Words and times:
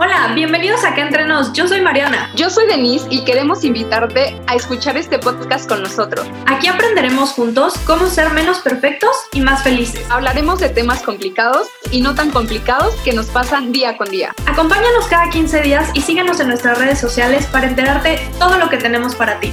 Hola, 0.00 0.30
bienvenidos 0.32 0.84
a 0.84 0.90
Acá 0.90 1.02
Entre 1.02 1.24
Nos. 1.24 1.52
Yo 1.54 1.66
soy 1.66 1.80
Mariana. 1.80 2.30
Yo 2.36 2.50
soy 2.50 2.68
Denise 2.68 3.08
y 3.10 3.24
queremos 3.24 3.64
invitarte 3.64 4.40
a 4.46 4.54
escuchar 4.54 4.96
este 4.96 5.18
podcast 5.18 5.68
con 5.68 5.82
nosotros. 5.82 6.24
Aquí 6.46 6.68
aprenderemos 6.68 7.32
juntos 7.32 7.74
cómo 7.84 8.06
ser 8.06 8.30
menos 8.30 8.60
perfectos 8.60 9.10
y 9.32 9.40
más 9.40 9.64
felices. 9.64 10.08
Hablaremos 10.08 10.60
de 10.60 10.68
temas 10.68 11.02
complicados 11.02 11.66
y 11.90 12.00
no 12.00 12.14
tan 12.14 12.30
complicados 12.30 12.94
que 13.02 13.12
nos 13.12 13.26
pasan 13.26 13.72
día 13.72 13.96
con 13.96 14.08
día. 14.08 14.32
Acompáñanos 14.46 15.08
cada 15.10 15.30
15 15.30 15.62
días 15.62 15.90
y 15.94 16.00
síguenos 16.00 16.38
en 16.38 16.46
nuestras 16.46 16.78
redes 16.78 17.00
sociales 17.00 17.46
para 17.46 17.66
enterarte 17.66 18.20
todo 18.38 18.56
lo 18.56 18.70
que 18.70 18.76
tenemos 18.76 19.16
para 19.16 19.40
ti. 19.40 19.52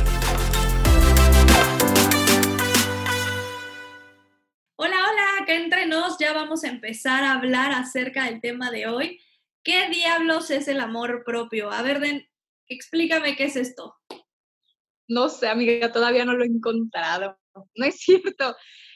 Hola, 4.75 4.98
hola, 5.09 5.41
acá 5.41 5.55
entre 5.55 5.88
nos 5.88 6.20
ya 6.20 6.34
vamos 6.34 6.64
a 6.64 6.68
empezar 6.68 7.23
a 7.23 7.34
hablar 7.34 7.71
acerca 7.71 8.25
del 8.25 8.41
tema 8.41 8.70
de 8.70 8.86
hoy 8.86 9.19
¿Qué 9.65 9.89
diablos 9.89 10.51
es 10.51 10.68
el 10.68 10.79
amor 10.79 11.24
propio? 11.25 11.71
A 11.71 11.82
ver, 11.82 12.00
Den, 12.00 12.24
explícame 12.68 13.36
qué 13.36 13.46
es 13.46 13.55
esto. 13.55 13.96
No 15.07 15.28
sé, 15.28 15.47
amiga, 15.47 15.91
todavía 15.91 16.24
no 16.24 16.36
lo 16.36 16.43
he 16.43 16.47
encontrado. 16.47 17.39
No 17.74 17.86
es 17.86 17.96
cierto. 17.97 18.55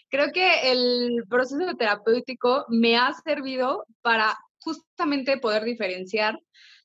Creo 0.09 0.31
que 0.31 0.71
el 0.71 1.23
proceso 1.27 1.75
terapéutico 1.75 2.65
me 2.69 2.97
ha 2.97 3.11
servido 3.13 3.83
para 4.01 4.37
justamente 4.59 5.39
poder 5.39 5.63
diferenciar 5.63 6.39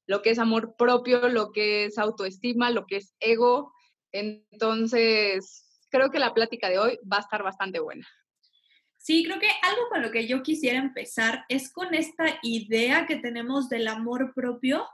lo 0.06 0.22
que 0.22 0.30
es 0.30 0.38
amor 0.38 0.76
propio, 0.78 1.28
lo 1.28 1.52
que 1.52 1.84
es 1.84 1.98
autoestima, 1.98 2.70
lo 2.70 2.86
que 2.86 2.96
es 2.96 3.14
ego. 3.20 3.74
Entonces, 4.12 5.86
creo 5.90 6.10
que 6.10 6.18
la 6.18 6.32
plática 6.32 6.70
de 6.70 6.78
hoy 6.78 6.98
va 7.10 7.18
a 7.18 7.20
estar 7.20 7.42
bastante 7.42 7.80
buena. 7.80 8.06
Sí, 9.04 9.22
creo 9.22 9.38
que 9.38 9.50
algo 9.60 9.86
con 9.90 10.00
lo 10.00 10.10
que 10.10 10.26
yo 10.26 10.42
quisiera 10.42 10.78
empezar 10.78 11.44
es 11.50 11.70
con 11.70 11.92
esta 11.92 12.24
idea 12.42 13.04
que 13.04 13.16
tenemos 13.16 13.68
del 13.68 13.86
amor 13.86 14.32
propio, 14.34 14.86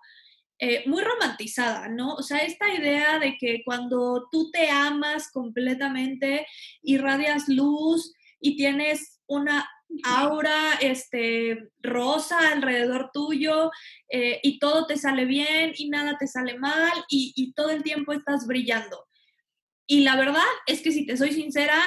eh, 0.58 0.82
muy 0.86 1.00
romantizada, 1.00 1.86
¿no? 1.86 2.14
O 2.16 2.22
sea, 2.24 2.38
esta 2.38 2.74
idea 2.74 3.20
de 3.20 3.38
que 3.38 3.62
cuando 3.64 4.26
tú 4.32 4.50
te 4.50 4.68
amas 4.68 5.30
completamente, 5.30 6.44
irradias 6.82 7.48
luz 7.48 8.12
y 8.40 8.56
tienes 8.56 9.20
una 9.28 9.70
aura 10.02 10.72
este, 10.80 11.68
rosa 11.78 12.50
alrededor 12.50 13.12
tuyo 13.14 13.70
eh, 14.08 14.40
y 14.42 14.58
todo 14.58 14.88
te 14.88 14.96
sale 14.96 15.24
bien 15.24 15.72
y 15.76 15.88
nada 15.88 16.18
te 16.18 16.26
sale 16.26 16.58
mal 16.58 17.04
y, 17.08 17.32
y 17.36 17.52
todo 17.52 17.70
el 17.70 17.84
tiempo 17.84 18.12
estás 18.12 18.48
brillando. 18.48 19.06
Y 19.86 20.00
la 20.00 20.16
verdad 20.16 20.42
es 20.66 20.82
que 20.82 20.90
si 20.90 21.06
te 21.06 21.16
soy 21.16 21.30
sincera, 21.30 21.80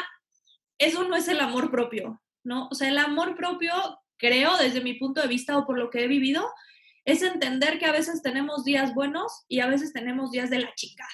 eso 0.78 1.04
no 1.08 1.16
es 1.16 1.28
el 1.28 1.40
amor 1.40 1.72
propio, 1.72 2.22
¿no? 2.44 2.68
O 2.70 2.76
sea, 2.76 2.90
el 2.90 2.98
amor 2.98 3.36
propio, 3.36 3.74
creo, 4.18 4.58
desde 4.58 4.82
mi 4.82 4.96
punto 4.96 5.22
de 5.22 5.28
vista 5.28 5.58
o 5.58 5.66
por 5.66 5.78
lo 5.78 5.90
que 5.90 6.04
he 6.04 6.08
vivido, 6.08 6.50
es 7.06 7.22
entender 7.22 7.80
que 7.80 7.86
a 7.86 7.92
veces 7.92 8.22
tenemos 8.22 8.64
días 8.64 8.94
buenos 8.94 9.44
y 9.48 9.60
a 9.60 9.68
veces 9.68 9.94
tenemos 9.94 10.32
días 10.32 10.50
de 10.50 10.60
la 10.60 10.74
chingada, 10.76 11.10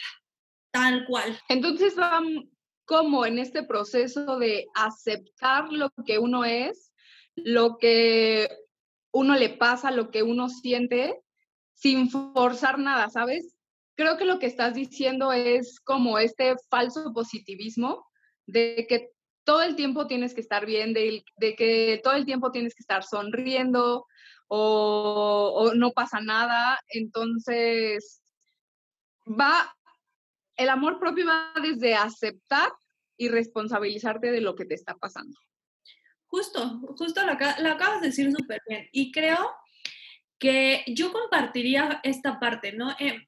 tal 0.71 1.05
cual. 1.05 1.39
Entonces, 1.49 1.95
como 2.85 3.25
en 3.25 3.39
este 3.39 3.63
proceso 3.63 4.37
de 4.37 4.67
aceptar 4.75 5.71
lo 5.71 5.89
que 6.05 6.19
uno 6.19 6.45
es, 6.45 6.93
lo 7.35 7.77
que 7.77 8.49
uno 9.11 9.35
le 9.35 9.49
pasa, 9.49 9.91
lo 9.91 10.11
que 10.11 10.23
uno 10.23 10.49
siente, 10.49 11.19
sin 11.73 12.09
forzar 12.09 12.77
nada, 12.77 13.09
¿sabes? 13.09 13.55
Creo 13.95 14.17
que 14.17 14.25
lo 14.25 14.39
que 14.39 14.45
estás 14.45 14.73
diciendo 14.75 15.33
es 15.33 15.79
como 15.79 16.19
este 16.19 16.55
falso 16.69 17.11
positivismo 17.13 18.05
de 18.45 18.85
que 18.87 19.09
todo 19.49 19.63
el 19.63 19.75
tiempo 19.75 20.05
tienes 20.05 20.35
que 20.35 20.41
estar 20.41 20.67
bien, 20.67 20.93
de, 20.93 21.23
que 21.57 21.99
todo 22.03 22.13
el 22.13 22.23
tiempo 22.23 22.51
tienes 22.51 22.75
que 22.75 22.83
estar 22.83 23.03
sonriendo 23.03 24.05
o, 24.47 25.71
no 25.73 25.89
pasa 25.89 26.21
nada. 26.21 26.79
Entonces, 26.87 28.21
va, 29.25 29.75
el 30.55 30.69
amor 30.69 30.99
propio 30.99 31.25
va 31.25 31.51
desde 31.63 31.95
aceptar 31.95 32.71
y 33.17 33.29
responsabilizarte 33.29 34.29
de 34.29 34.39
lo 34.39 34.53
que 34.53 34.65
te 34.65 34.75
está 34.75 34.93
pasando. 34.93 35.35
Justo, 36.27 36.81
justo 36.95 37.25
lo, 37.25 37.31
acabas 37.31 38.01
de 38.01 38.09
decir 38.09 38.31
súper 38.31 38.61
bien. 38.67 38.87
Y 38.91 39.11
creo 39.11 39.51
que 40.37 40.83
yo 40.85 41.11
compartiría 41.11 42.01
esta 42.03 42.39
parte, 42.39 42.73
¿no? 42.73 42.91
Eh, 42.99 43.27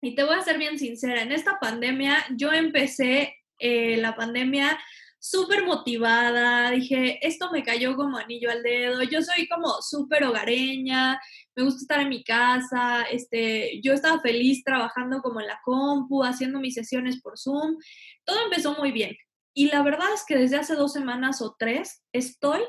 y 0.00 0.14
te 0.14 0.24
voy 0.24 0.36
a 0.36 0.42
ser 0.42 0.56
bien 0.56 0.78
sincera, 0.78 1.20
en 1.20 1.32
esta 1.32 1.58
pandemia 1.60 2.24
yo 2.34 2.50
empecé 2.50 3.36
eh, 3.58 3.98
la 3.98 4.16
pandemia 4.16 4.80
súper 5.20 5.64
motivada, 5.64 6.70
dije, 6.70 7.24
esto 7.26 7.50
me 7.52 7.62
cayó 7.62 7.94
como 7.94 8.16
anillo 8.16 8.50
al 8.50 8.62
dedo, 8.62 9.02
yo 9.02 9.20
soy 9.20 9.46
como 9.48 9.82
súper 9.82 10.24
hogareña, 10.24 11.20
me 11.54 11.62
gusta 11.62 11.82
estar 11.82 12.00
en 12.00 12.08
mi 12.08 12.24
casa, 12.24 13.02
este, 13.02 13.80
yo 13.82 13.92
estaba 13.92 14.20
feliz 14.20 14.64
trabajando 14.64 15.20
como 15.20 15.40
en 15.40 15.46
la 15.46 15.60
compu, 15.62 16.24
haciendo 16.24 16.58
mis 16.58 16.74
sesiones 16.74 17.20
por 17.20 17.38
Zoom, 17.38 17.76
todo 18.24 18.44
empezó 18.44 18.74
muy 18.76 18.92
bien. 18.92 19.14
Y 19.52 19.70
la 19.70 19.82
verdad 19.82 20.06
es 20.14 20.24
que 20.26 20.36
desde 20.36 20.56
hace 20.56 20.74
dos 20.74 20.92
semanas 20.92 21.42
o 21.42 21.54
tres 21.58 22.02
estoy 22.12 22.60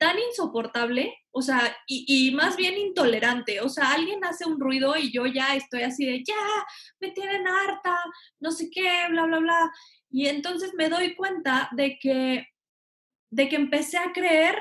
tan 0.00 0.18
insoportable, 0.18 1.14
o 1.30 1.42
sea, 1.42 1.76
y, 1.86 2.30
más 2.30 2.56
bien 2.56 2.78
intolerante, 2.78 3.60
o 3.60 3.68
sea, 3.68 3.92
alguien 3.92 4.24
hace 4.24 4.46
un 4.46 4.58
ruido 4.58 4.96
y 4.96 5.12
yo 5.12 5.26
ya 5.26 5.54
estoy 5.54 5.82
así 5.82 6.06
de, 6.06 6.24
ya, 6.24 6.34
me 7.00 7.10
tienen 7.10 7.46
harta, 7.46 7.94
no 8.40 8.50
sé 8.50 8.70
qué, 8.70 8.88
bla, 9.10 9.26
bla, 9.26 9.40
bla. 9.40 9.70
Y 10.10 10.28
entonces 10.28 10.72
me 10.74 10.88
doy 10.88 11.14
cuenta 11.14 11.68
de 11.72 11.98
que, 11.98 12.46
de 13.30 13.48
que 13.50 13.56
empecé 13.56 13.98
a 13.98 14.12
creer 14.12 14.56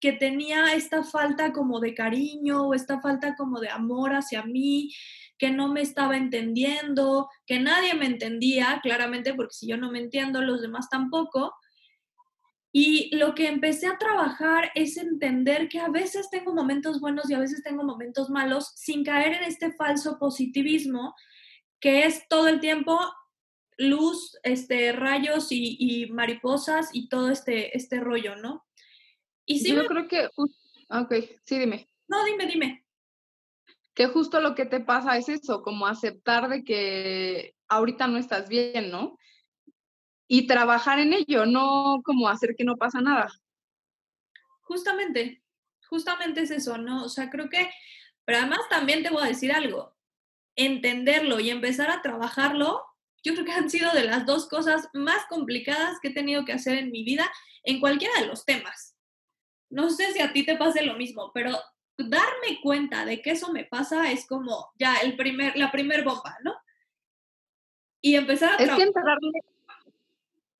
que 0.00 0.12
tenía 0.12 0.74
esta 0.74 1.04
falta 1.04 1.52
como 1.52 1.78
de 1.78 1.94
cariño 1.94 2.66
o 2.66 2.74
esta 2.74 3.00
falta 3.00 3.36
como 3.36 3.60
de 3.60 3.68
amor 3.68 4.14
hacia 4.16 4.42
mí, 4.42 4.92
que 5.38 5.50
no 5.50 5.68
me 5.68 5.80
estaba 5.80 6.16
entendiendo, 6.16 7.28
que 7.46 7.60
nadie 7.60 7.94
me 7.94 8.06
entendía, 8.06 8.80
claramente, 8.82 9.32
porque 9.32 9.54
si 9.54 9.68
yo 9.68 9.76
no 9.76 9.92
me 9.92 10.00
entiendo, 10.00 10.42
los 10.42 10.60
demás 10.60 10.88
tampoco. 10.90 11.54
Y 12.78 13.08
lo 13.16 13.34
que 13.34 13.48
empecé 13.48 13.86
a 13.86 13.96
trabajar 13.96 14.70
es 14.74 14.98
entender 14.98 15.70
que 15.70 15.78
a 15.78 15.88
veces 15.88 16.28
tengo 16.28 16.52
momentos 16.52 17.00
buenos 17.00 17.30
y 17.30 17.32
a 17.32 17.38
veces 17.38 17.62
tengo 17.62 17.84
momentos 17.84 18.28
malos 18.28 18.70
sin 18.74 19.02
caer 19.02 19.32
en 19.32 19.44
este 19.44 19.72
falso 19.72 20.18
positivismo 20.18 21.14
que 21.80 22.04
es 22.04 22.28
todo 22.28 22.48
el 22.48 22.60
tiempo 22.60 23.00
luz, 23.78 24.36
este, 24.42 24.92
rayos 24.92 25.46
y, 25.52 26.10
mariposas 26.12 26.90
y 26.92 27.08
todo 27.08 27.30
este, 27.30 27.74
este 27.74 27.98
rollo, 27.98 28.36
¿no? 28.36 28.66
Y 29.46 29.60
sí 29.60 29.74
Yo 29.74 29.86
creo 29.86 30.06
que, 30.06 30.28
ok, 30.36 31.14
sí, 31.46 31.58
dime. 31.58 31.88
No, 32.08 32.26
dime, 32.26 32.44
dime. 32.44 32.84
Que 33.94 34.06
justo 34.08 34.38
lo 34.42 34.54
que 34.54 34.66
te 34.66 34.80
pasa 34.80 35.16
es 35.16 35.30
eso, 35.30 35.62
como 35.62 35.86
aceptar 35.86 36.50
de 36.50 36.62
que 36.62 37.54
ahorita 37.68 38.06
no 38.06 38.18
estás 38.18 38.50
bien, 38.50 38.90
¿no? 38.90 39.16
Y 40.28 40.46
trabajar 40.46 40.98
en 40.98 41.12
ello, 41.12 41.46
no 41.46 42.00
como 42.04 42.28
hacer 42.28 42.54
que 42.56 42.64
no 42.64 42.76
pasa 42.76 43.00
nada. 43.00 43.28
Justamente, 44.62 45.42
justamente 45.88 46.42
es 46.42 46.50
eso, 46.50 46.78
¿no? 46.78 47.04
O 47.04 47.08
sea, 47.08 47.30
creo 47.30 47.48
que, 47.48 47.70
pero 48.24 48.38
además 48.38 48.60
también 48.68 49.02
te 49.02 49.10
voy 49.10 49.22
a 49.22 49.28
decir 49.28 49.52
algo, 49.52 49.94
entenderlo 50.56 51.38
y 51.38 51.50
empezar 51.50 51.90
a 51.90 52.02
trabajarlo 52.02 52.82
yo 53.26 53.34
creo 53.34 53.44
que 53.44 53.52
han 53.52 53.68
sido 53.68 53.92
de 53.92 54.04
las 54.04 54.24
dos 54.24 54.48
cosas 54.48 54.88
más 54.94 55.26
complicadas 55.28 55.98
que 56.00 56.08
he 56.08 56.14
tenido 56.14 56.44
que 56.44 56.52
hacer 56.52 56.78
en 56.78 56.92
mi 56.92 57.02
vida 57.02 57.28
en 57.64 57.80
cualquiera 57.80 58.20
de 58.20 58.26
los 58.26 58.44
temas. 58.44 58.96
No 59.68 59.90
sé 59.90 60.12
si 60.12 60.20
a 60.22 60.32
ti 60.32 60.46
te 60.46 60.56
pase 60.56 60.84
lo 60.84 60.94
mismo, 60.94 61.32
pero 61.34 61.58
darme 61.98 62.60
cuenta 62.62 63.04
de 63.04 63.20
que 63.22 63.32
eso 63.32 63.52
me 63.52 63.64
pasa 63.64 64.12
es 64.12 64.28
como 64.28 64.70
ya 64.78 64.98
el 64.98 65.16
primer, 65.16 65.56
la 65.56 65.72
primer 65.72 66.04
bomba, 66.04 66.38
¿no? 66.44 66.54
Y 68.00 68.14
empezar 68.14 68.52
a... 68.52 68.56
Es 68.62 68.70
que 68.70 68.92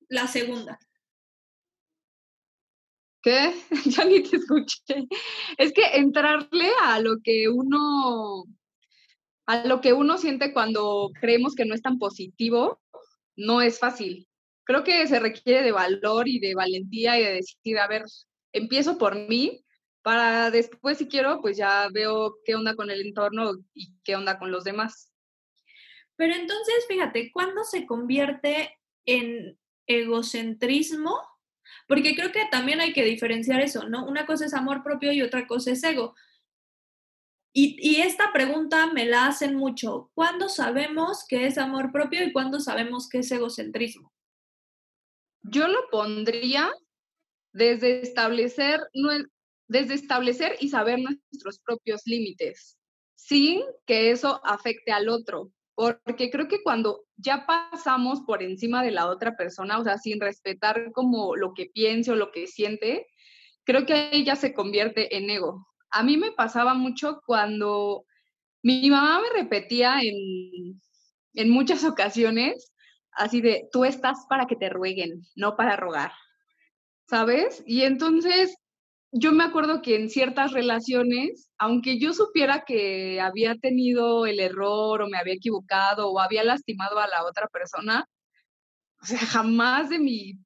La 0.09 0.27
segunda. 0.27 0.79
¿Qué? 3.23 3.55
ya 3.87 4.05
ni 4.05 4.23
te 4.23 4.37
escuché. 4.37 5.09
Es 5.59 5.73
que 5.73 5.85
entrarle 5.95 6.71
a 6.83 7.01
lo 7.01 7.19
que 7.23 7.49
uno 7.49 8.45
a 9.47 9.65
lo 9.65 9.81
que 9.81 9.93
uno 9.93 10.19
siente 10.19 10.53
cuando 10.53 11.11
creemos 11.21 11.55
que 11.55 11.65
no 11.65 11.75
es 11.75 11.83
tan 11.83 11.99
positivo, 11.99 12.81
no 13.37 13.61
es 13.63 13.79
fácil. 13.79 14.29
Creo 14.65 14.83
que 14.83 15.07
se 15.07 15.21
requiere 15.21 15.63
de 15.63 15.71
valor 15.73 16.29
y 16.29 16.41
de 16.41 16.55
valentía 16.55 17.19
y 17.19 17.25
de 17.25 17.33
decir, 17.35 17.79
a 17.79 17.87
ver, 17.87 18.03
empiezo 18.53 18.99
por 18.99 19.15
mí, 19.15 19.65
para 20.03 20.53
después, 20.53 20.99
si 20.99 21.09
quiero, 21.09 21.41
pues 21.41 21.57
ya 21.57 21.89
veo 21.93 22.39
qué 22.45 22.55
onda 22.55 22.77
con 22.77 22.91
el 22.91 23.05
entorno 23.05 23.55
y 23.75 23.93
qué 24.05 24.15
onda 24.15 24.39
con 24.39 24.53
los 24.53 24.63
demás. 24.63 25.13
Pero 26.17 26.35
entonces, 26.35 26.87
fíjate, 26.87 27.31
¿cuándo 27.33 27.65
se 27.65 27.87
convierte 27.87 28.79
en 29.05 29.59
egocentrismo? 29.87 31.21
Porque 31.89 32.15
creo 32.15 32.33
que 32.33 32.45
también 32.51 32.81
hay 32.81 32.93
que 32.93 33.05
diferenciar 33.05 33.61
eso, 33.61 33.89
¿no? 33.89 34.07
Una 34.07 34.27
cosa 34.27 34.47
es 34.47 34.55
amor 34.55 34.83
propio 34.83 35.13
y 35.13 35.23
otra 35.23 35.47
cosa 35.47 35.71
es 35.71 35.83
ego. 35.85 36.15
Y, 37.59 38.03
esta 38.03 38.35
pregunta 38.35 38.93
me 38.93 39.07
la 39.07 39.29
hacen 39.29 39.55
mucho. 39.55 40.11
¿Cuándo 40.13 40.51
sabemos 40.51 41.25
que 41.27 41.47
es 41.47 41.57
amor 41.57 41.91
propio 41.91 42.23
y 42.23 42.31
cuándo 42.31 42.61
sabemos 42.61 43.09
que 43.09 43.21
es 43.21 43.33
egocentrismo? 43.33 44.13
Yo 45.41 45.67
lo 45.67 45.89
pondría 45.91 46.71
desde 47.55 48.03
establecer, 48.03 48.81
desde 49.69 49.95
establecer 49.95 50.57
y 50.61 50.69
saber 50.69 50.99
nuestros 50.99 51.59
propios 51.61 52.03
límites. 52.05 52.77
sin 53.15 53.63
que 53.87 54.11
eso 54.11 54.41
afecte 54.45 54.93
al 54.93 55.09
otro. 55.09 55.51
Porque 55.75 56.31
creo 56.31 56.49
que 56.49 56.63
cuando 56.63 57.06
ya 57.17 57.47
pasamos 57.47 58.21
por 58.23 58.43
encima 58.43 58.83
de 58.83 58.91
la 58.91 59.07
otra 59.07 59.37
persona, 59.37 59.79
o 59.79 59.85
sea, 59.85 59.99
sin 59.99 60.21
respetar 60.21 60.93
como 60.93 61.37
lo 61.37 61.55
que 61.55 61.67
piense 61.67 62.11
o 62.11 62.17
lo 62.17 62.31
que 62.31 62.47
siente, 62.47 63.07
creo 63.65 63.87
que 63.87 63.95
ahí 63.95 64.25
ya 64.25 64.37
se 64.37 64.53
convierte 64.53 65.17
en 65.17 65.31
ego. 65.31 65.67
A 65.91 66.03
mí 66.03 66.17
me 66.17 66.33
pasaba 66.33 66.75
mucho 66.75 67.21
cuando 67.27 68.05
mi 68.63 68.91
mamá 68.91 69.21
me 69.21 69.43
repetía 69.43 70.01
en, 70.03 70.81
en 71.35 71.51
muchas 71.51 71.85
ocasiones, 71.85 72.73
así 73.13 73.41
de, 73.41 73.69
tú 73.73 73.85
estás 73.85 74.27
para 74.29 74.47
que 74.47 74.57
te 74.57 74.69
rueguen, 74.69 75.23
no 75.35 75.57
para 75.57 75.77
rogar, 75.77 76.13
¿sabes? 77.09 77.63
Y 77.67 77.83
entonces 77.83 78.57
yo 79.13 79.33
me 79.33 79.45
acuerdo 79.45 79.83
que 79.83 79.97
en 79.97 80.11
ciertas 80.11 80.53
relaciones, 80.53 81.51
aunque 81.59 81.99
yo 81.99 82.13
supiera 82.13 82.65
que 82.65 83.21
había 83.21 83.55
tenido 83.57 84.27
el 84.27 84.41
error 84.41 85.03
o 85.03 85.09
me 85.09 85.19
había 85.19 85.35
equivocado 85.35 86.11
o 86.11 86.21
había 86.21 86.45
lastimado 86.45 86.99
a 86.99 87.09
la 87.09 87.25
otra 87.25 87.47
persona, 87.49 88.07
o 89.03 89.07
sea, 89.07 89.19
jamás 89.19 89.89
de 89.91 89.99
mi 89.99 90.39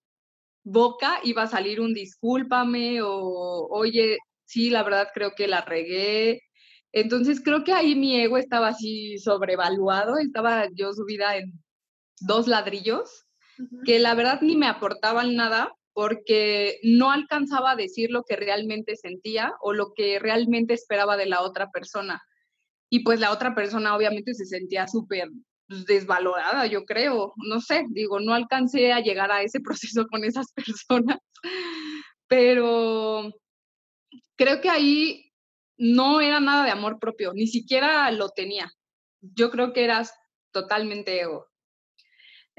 boca 0.62 1.20
iba 1.24 1.42
a 1.42 1.46
salir 1.46 1.80
un 1.80 1.94
discúlpame 1.94 3.02
o 3.02 3.66
oye, 3.70 4.18
sí, 4.44 4.70
la 4.70 4.82
verdad 4.82 5.08
creo 5.14 5.34
que 5.34 5.48
la 5.48 5.62
regué. 5.62 6.42
Entonces 6.92 7.40
creo 7.42 7.64
que 7.64 7.72
ahí 7.72 7.94
mi 7.94 8.20
ego 8.20 8.36
estaba 8.36 8.68
así 8.68 9.18
sobrevaluado, 9.18 10.18
estaba 10.18 10.68
yo 10.74 10.92
subida 10.92 11.36
en 11.36 11.52
dos 12.20 12.48
ladrillos, 12.48 13.26
que 13.84 13.98
la 13.98 14.14
verdad 14.14 14.40
ni 14.42 14.56
me 14.56 14.66
aportaban 14.66 15.36
nada, 15.36 15.72
porque 15.92 16.78
no 16.82 17.10
alcanzaba 17.10 17.72
a 17.72 17.76
decir 17.76 18.10
lo 18.10 18.22
que 18.24 18.36
realmente 18.36 18.96
sentía 18.96 19.54
o 19.60 19.72
lo 19.72 19.92
que 19.94 20.18
realmente 20.18 20.74
esperaba 20.74 21.16
de 21.16 21.26
la 21.26 21.42
otra 21.42 21.70
persona. 21.70 22.22
Y 22.88 23.00
pues 23.00 23.20
la 23.20 23.32
otra 23.32 23.54
persona 23.54 23.96
obviamente 23.96 24.34
se 24.34 24.46
sentía 24.46 24.88
súper 24.88 25.30
pues, 25.68 25.86
desvalorada, 25.86 26.66
yo 26.66 26.84
creo. 26.84 27.32
No 27.36 27.60
sé, 27.60 27.84
digo, 27.90 28.20
no 28.20 28.34
alcancé 28.34 28.92
a 28.92 29.00
llegar 29.00 29.30
a 29.30 29.42
ese 29.42 29.60
proceso 29.64 30.06
con 30.08 30.24
esas 30.24 30.52
personas, 30.52 31.18
pero 32.26 33.32
creo 34.36 34.60
que 34.60 34.70
ahí 34.70 35.32
no 35.76 36.20
era 36.20 36.40
nada 36.40 36.64
de 36.64 36.70
amor 36.70 36.98
propio, 36.98 37.32
ni 37.32 37.46
siquiera 37.46 38.10
lo 38.10 38.30
tenía. 38.30 38.70
Yo 39.20 39.50
creo 39.50 39.72
que 39.72 39.84
eras 39.84 40.14
totalmente 40.52 41.20
ego. 41.20 41.49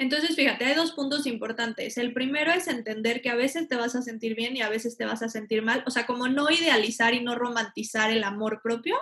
Entonces, 0.02 0.36
fíjate, 0.36 0.66
hay 0.66 0.74
dos 0.74 0.94
puntos 0.94 1.28
importantes. 1.28 1.96
El 1.96 2.12
primero 2.12 2.52
es 2.52 2.68
entender 2.68 3.22
que 3.22 3.30
a 3.30 3.36
veces 3.36 3.68
te 3.68 3.76
vas 3.76 3.96
a 3.96 4.02
sentir 4.02 4.36
bien 4.36 4.58
y 4.58 4.62
a 4.64 4.68
veces 4.68 4.98
te 4.98 5.06
vas 5.06 5.22
a 5.22 5.30
sentir 5.30 5.62
mal. 5.62 5.84
O 5.86 5.92
sea, 5.92 6.08
como 6.08 6.28
no 6.28 6.50
idealizar 6.50 7.14
y 7.14 7.24
no 7.24 7.36
romantizar 7.36 8.10
el 8.10 8.24
amor 8.24 8.62
propio. 8.64 8.98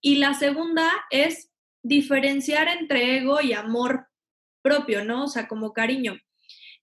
Y 0.00 0.18
la 0.18 0.34
segunda 0.34 0.88
es 1.10 1.50
diferenciar 1.82 2.68
entre 2.68 3.16
ego 3.16 3.40
y 3.40 3.52
amor 3.52 4.06
propio, 4.62 5.04
¿no? 5.04 5.24
O 5.24 5.28
sea, 5.28 5.48
como 5.48 5.72
cariño. 5.72 6.16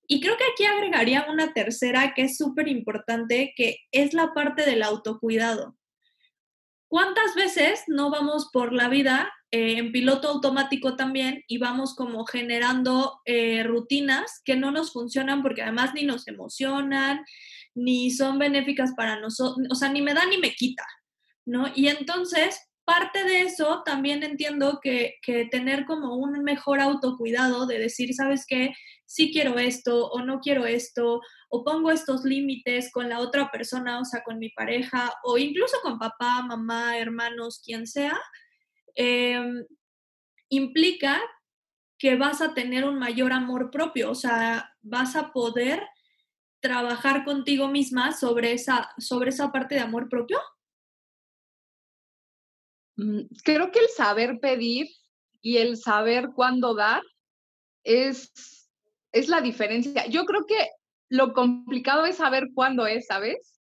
Y 0.06 0.20
creo 0.20 0.36
que 0.36 0.44
aquí 0.52 0.66
agregaría 0.66 1.26
una 1.30 1.54
tercera 1.54 2.14
que 2.14 2.24
es 2.24 2.36
súper 2.36 2.68
importante, 2.68 3.54
que 3.56 3.78
es 3.94 4.14
la 4.14 4.34
parte 4.34 4.66
del 4.66 4.84
autocuidado. 4.84 5.79
¿Cuántas 6.90 7.36
veces 7.36 7.84
no 7.86 8.10
vamos 8.10 8.50
por 8.52 8.74
la 8.74 8.90
vida 8.90 9.32
eh, 9.52 9.78
en 9.78 9.92
piloto 9.92 10.28
automático 10.28 10.96
también 10.96 11.44
y 11.48 11.60
vamos 11.60 11.94
como 11.94 12.26
generando 12.26 13.22
eh, 13.26 13.62
rutinas 13.64 14.42
que 14.44 14.56
no 14.56 14.72
nos 14.72 14.92
funcionan 14.92 15.44
porque 15.44 15.62
además 15.62 15.94
ni 15.94 16.04
nos 16.04 16.28
emocionan, 16.28 17.24
ni 17.76 18.10
son 18.10 18.40
benéficas 18.40 18.94
para 18.98 19.20
nosotros, 19.20 19.68
o 19.70 19.76
sea, 19.76 19.90
ni 19.90 20.02
me 20.02 20.16
da 20.16 20.26
ni 20.26 20.40
me 20.40 20.56
quita, 20.56 20.86
¿no? 21.46 21.72
Y 21.76 21.90
entonces, 21.90 22.60
parte 22.90 23.24
de 23.24 23.42
eso 23.42 23.84
también 23.86 24.24
entiendo 24.24 24.80
que, 24.82 25.18
que 25.22 25.46
tener 25.46 25.86
como 25.86 26.16
un 26.16 26.44
mejor 26.44 26.80
autocuidado 26.80 27.68
de 27.68 27.78
decir, 27.78 28.14
¿sabes 28.16 28.46
qué? 28.48 28.74
Sí 29.06 29.32
quiero 29.32 29.60
esto 29.60 30.08
o 30.08 30.22
no 30.22 30.40
quiero 30.40 30.66
esto, 30.66 31.22
o 31.50 31.64
pongo 31.64 31.92
estos 31.92 32.24
límites 32.24 32.92
con 32.92 33.10
la 33.10 33.20
otra 33.20 33.52
persona, 33.52 34.00
o 34.00 34.06
sea, 34.06 34.24
con 34.24 34.40
mi 34.40 34.50
pareja, 34.50 35.14
o 35.24 35.38
incluso 35.38 35.78
con 35.84 36.00
papá, 36.00 36.42
mamá, 36.42 36.98
hermanos, 36.98 37.62
quien 37.64 37.86
sea, 37.86 38.20
Em, 39.02 39.66
implica 40.50 41.22
que 41.98 42.18
vas 42.18 42.42
a 42.42 42.54
tener 42.54 42.84
un 42.84 43.00
mayor 43.00 43.32
amor 43.32 43.72
propio, 43.72 44.12
o 44.12 44.16
sea, 44.16 44.74
vas 44.82 45.16
a 45.16 45.32
poder 45.32 45.88
trabajar 46.62 47.24
contigo 47.24 47.70
misma 47.70 48.12
sobre 48.12 48.52
esa, 48.52 48.90
sobre 48.98 49.30
esa 49.30 49.54
parte 49.54 49.76
de 49.76 49.82
amor 49.82 50.10
propio? 50.10 50.38
Mm, 53.00 53.22
creo 53.44 53.72
que 53.72 53.80
el 53.80 53.88
saber 53.90 54.40
pedir 54.42 54.88
y 55.42 55.58
el 55.58 55.78
saber 55.78 56.32
cuándo 56.36 56.76
dar 56.76 57.02
es, 57.84 58.70
es 59.14 59.30
la 59.30 59.40
diferencia. 59.42 60.06
Yo 60.08 60.26
creo 60.26 60.46
que 60.46 60.68
lo 61.08 61.34
complicado 61.34 62.06
es 62.06 62.18
saber 62.18 62.50
cuándo 62.54 62.86
es, 62.88 63.08
¿sabes? 63.08 63.58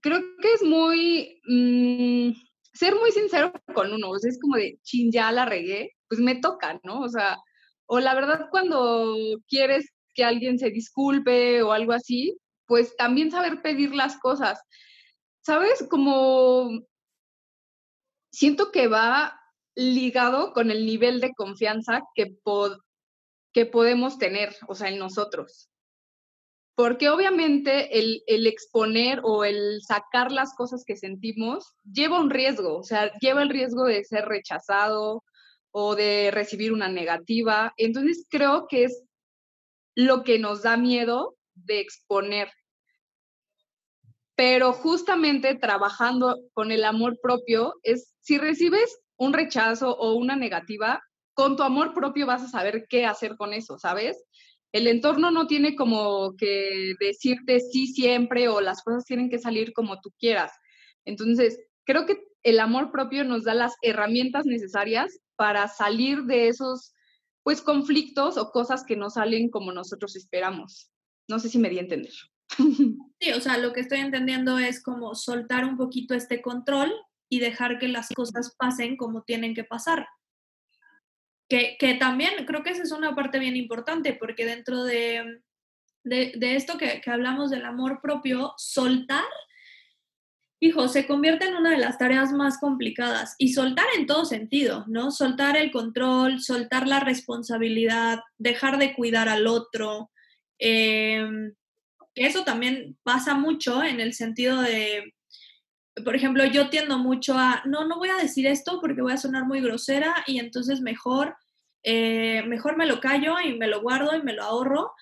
Creo 0.00 0.20
que 0.40 0.52
es 0.52 0.62
muy... 0.62 1.40
Mm, 1.48 2.32
ser 2.72 2.94
muy 2.94 3.10
sincero 3.12 3.52
con 3.74 3.92
uno, 3.92 4.10
o 4.10 4.18
sea, 4.18 4.30
es 4.30 4.40
como 4.40 4.56
de, 4.56 4.78
chin, 4.82 5.12
ya 5.12 5.30
la 5.30 5.44
regué, 5.44 5.90
pues 6.08 6.20
me 6.20 6.36
toca, 6.36 6.80
¿no? 6.84 7.00
O 7.00 7.08
sea, 7.08 7.38
o 7.84 8.00
la 8.00 8.14
verdad 8.14 8.46
cuando 8.50 9.14
quieres 9.46 9.92
que 10.14 10.24
alguien 10.24 10.58
se 10.58 10.70
disculpe 10.70 11.62
o 11.62 11.72
algo 11.72 11.92
así, 11.92 12.38
pues 12.66 12.96
también 12.96 13.30
saber 13.30 13.60
pedir 13.60 13.94
las 13.94 14.18
cosas. 14.18 14.58
¿Sabes? 15.42 15.86
Como 15.90 16.80
siento 18.32 18.72
que 18.72 18.88
va 18.88 19.38
ligado 19.74 20.52
con 20.52 20.70
el 20.70 20.86
nivel 20.86 21.20
de 21.20 21.32
confianza 21.32 22.02
que, 22.14 22.36
que 23.52 23.66
podemos 23.66 24.18
tener, 24.18 24.56
o 24.68 24.74
sea, 24.74 24.88
en 24.88 24.98
nosotros 24.98 25.68
porque 26.74 27.10
obviamente 27.10 27.98
el, 27.98 28.22
el, 28.26 28.46
exponer 28.46 29.20
o 29.24 29.44
el 29.44 29.80
sacar 29.82 30.32
las 30.32 30.54
cosas 30.54 30.84
que 30.86 30.96
sentimos 30.96 31.74
lleva 31.84 32.20
un 32.20 32.30
riesgo, 32.30 32.78
o 32.78 32.82
sea, 32.82 33.12
lleva 33.18 33.42
el 33.42 33.50
riesgo 33.50 33.84
de 33.84 34.04
ser 34.04 34.24
rechazado 34.24 35.22
o 35.70 35.94
de 35.94 36.30
recibir 36.32 36.72
una 36.72 36.88
negativa. 36.88 37.72
Entonces 37.76 38.26
creo 38.28 38.66
que 38.68 38.84
es 38.84 39.04
lo 39.94 40.24
que 40.24 40.38
nos 40.38 40.62
da 40.62 40.76
miedo 40.76 41.36
de 41.54 41.80
exponer. 41.80 42.50
Pero 44.34 44.72
justamente 44.72 45.54
trabajando 45.54 46.38
con 46.54 46.72
el 46.72 46.84
amor 46.84 47.18
propio 47.22 47.74
es, 47.82 48.14
si 48.20 48.38
recibes 48.38 49.00
un 49.16 49.32
rechazo 49.32 49.96
o 49.96 50.14
una 50.14 50.36
negativa, 50.36 51.02
con 51.34 51.56
tu 51.56 51.62
amor 51.62 51.94
propio 51.94 52.26
vas 52.26 52.42
a 52.42 52.48
saber 52.48 52.86
qué 52.88 53.06
hacer 53.06 53.36
con 53.36 53.52
eso, 53.52 53.78
¿sabes? 53.78 54.16
el 54.72 54.86
entorno 54.86 55.30
no 55.30 55.46
tiene 55.46 55.76
como 55.76 56.34
que 56.36 56.94
decirte 56.98 57.60
sí 57.60 57.86
siempre 57.86 58.48
o 58.48 58.60
las 58.60 58.82
cosas 58.82 59.04
tienen 59.04 59.28
que 59.28 59.38
salir 59.38 59.72
como 59.72 60.00
tú 60.00 60.10
quieras. 60.18 60.50
Entonces, 61.04 61.60
creo 61.84 62.06
que 62.06 62.24
el 62.42 62.58
amor 62.58 62.90
propio 62.90 63.22
nos 63.24 63.44
da 63.44 63.54
las 63.54 63.74
herramientas 63.82 64.46
necesarias 64.46 65.20
para 65.36 65.68
salir 65.68 66.22
de 66.24 66.48
esos 66.48 66.94
pues 67.42 67.60
conflictos 67.60 68.38
o 68.38 68.50
cosas 68.50 68.84
que 68.84 68.96
no 68.96 69.10
salen 69.10 69.50
como 69.50 69.72
nosotros 69.72 70.16
esperamos. 70.16 70.90
No 71.28 71.38
sé 71.38 71.48
si 71.48 71.58
me 71.58 71.68
di 71.68 71.78
a 71.78 71.82
entender. 71.82 72.12
Sí, 73.20 73.30
o 73.30 73.40
sea, 73.40 73.56
lo 73.56 73.72
que 73.72 73.78
estoy 73.78 74.00
entendiendo 74.00 74.58
es 74.58 74.82
como 74.82 75.14
soltar 75.14 75.64
un 75.64 75.76
poquito 75.76 76.12
este 76.12 76.42
control 76.42 76.92
y 77.28 77.38
dejar 77.38 77.78
que 77.78 77.86
las 77.86 78.08
cosas 78.08 78.56
pasen 78.58 78.96
como 78.96 79.22
tienen 79.22 79.54
que 79.54 79.62
pasar. 79.62 80.08
Que, 81.48 81.96
también 82.00 82.44
creo 82.46 82.64
que 82.64 82.70
esa 82.70 82.82
es 82.82 82.90
una 82.90 83.14
parte 83.14 83.38
bien 83.38 83.56
importante, 83.56 84.14
porque 84.14 84.44
dentro 84.44 84.82
de, 84.82 85.40
de, 86.02 86.56
esto 86.56 86.78
que, 86.78 87.00
que, 87.00 87.10
hablamos 87.10 87.50
del 87.50 87.64
amor 87.64 88.00
propio, 88.02 88.54
soltar, 88.56 89.22
hijo, 90.60 90.88
se 90.88 91.06
convierte 91.06 91.46
en 91.46 91.54
una 91.54 91.70
de 91.70 91.78
las 91.78 91.98
tareas 91.98 92.32
más 92.32 92.58
complicadas. 92.58 93.34
Y 93.38 93.52
soltar 93.52 93.86
en 93.96 94.06
todo 94.06 94.24
sentido, 94.24 94.84
¿no? 94.88 95.10
Soltar 95.10 95.56
el 95.56 95.70
control, 95.70 96.40
soltar 96.40 96.88
la 96.88 97.00
responsabilidad, 97.00 98.20
dejar 98.36 98.78
de 98.78 98.94
cuidar 98.94 99.28
al 99.28 99.46
otro. 99.46 100.10
Em, 100.58 101.54
eso 102.14 102.44
también 102.44 102.96
pasa 103.02 103.34
mucho 103.34 103.82
en 103.82 104.00
el 104.00 104.14
sentido 104.14 104.60
de, 104.60 105.14
por 106.04 106.16
ejemplo, 106.16 106.44
yo 106.44 106.70
tiendo 106.70 106.98
mucho 106.98 107.36
a, 107.36 107.62
no, 107.66 107.86
no 107.86 107.98
voy 107.98 108.10
a 108.10 108.16
decir 108.16 108.46
esto 108.46 108.80
porque 108.80 109.02
voy 109.02 109.12
a 109.12 109.18
sonar 109.18 109.44
muy 109.46 109.60
grosera 109.60 110.14
y 110.26 110.38
entonces 110.38 110.80
mejor 110.80 111.36
eh, 111.84 112.42
mejor 112.46 112.76
me 112.76 112.86
lo 112.86 113.00
callo 113.00 113.40
y 113.40 113.54
me 113.54 113.66
lo 113.66 113.82
guardo 113.82 114.16
y 114.16 114.22
me 114.22 114.32
lo 114.32 114.44
ahorro, 114.44 114.92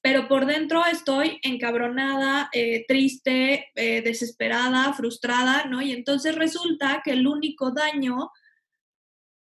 pero 0.00 0.28
por 0.28 0.46
dentro 0.46 0.84
estoy 0.84 1.38
encabronada, 1.42 2.48
eh, 2.52 2.84
triste, 2.86 3.70
eh, 3.74 4.02
desesperada, 4.02 4.92
frustrada, 4.92 5.64
¿no? 5.66 5.82
Y 5.82 5.92
entonces 5.92 6.34
resulta 6.34 7.02
que 7.04 7.12
el 7.12 7.26
único 7.26 7.70
daño 7.70 8.30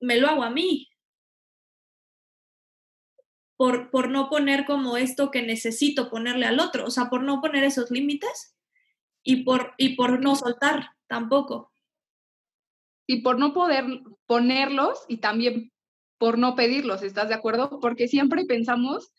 me 0.02 0.18
lo 0.18 0.28
hago 0.28 0.44
a 0.44 0.50
mí. 0.50 0.90
Por, 3.58 3.90
por 3.90 4.10
no 4.10 4.30
poner 4.30 4.66
como 4.66 4.98
esto 4.98 5.32
que 5.32 5.42
necesito 5.42 6.10
ponerle 6.10 6.46
al 6.46 6.60
otro, 6.60 6.86
o 6.86 6.92
sea, 6.92 7.10
por 7.10 7.24
no 7.24 7.40
poner 7.42 7.64
esos 7.64 7.90
límites 7.90 8.56
y 9.24 9.44
por, 9.44 9.74
y 9.78 9.96
por 9.96 10.22
no 10.22 10.36
soltar 10.36 10.90
tampoco. 11.08 11.72
y 13.08 13.22
por 13.22 13.40
no 13.40 13.54
poder 13.54 13.86
ponerlos 14.26 15.00
y 15.08 15.18
también 15.18 15.72
por 16.18 16.38
no 16.38 16.56
pedirlos, 16.56 17.04
¿estás 17.04 17.30
de 17.30 17.36
acuerdo? 17.36 17.80
Porque 17.80 18.08
siempre 18.08 18.46
pensamos 18.46 19.12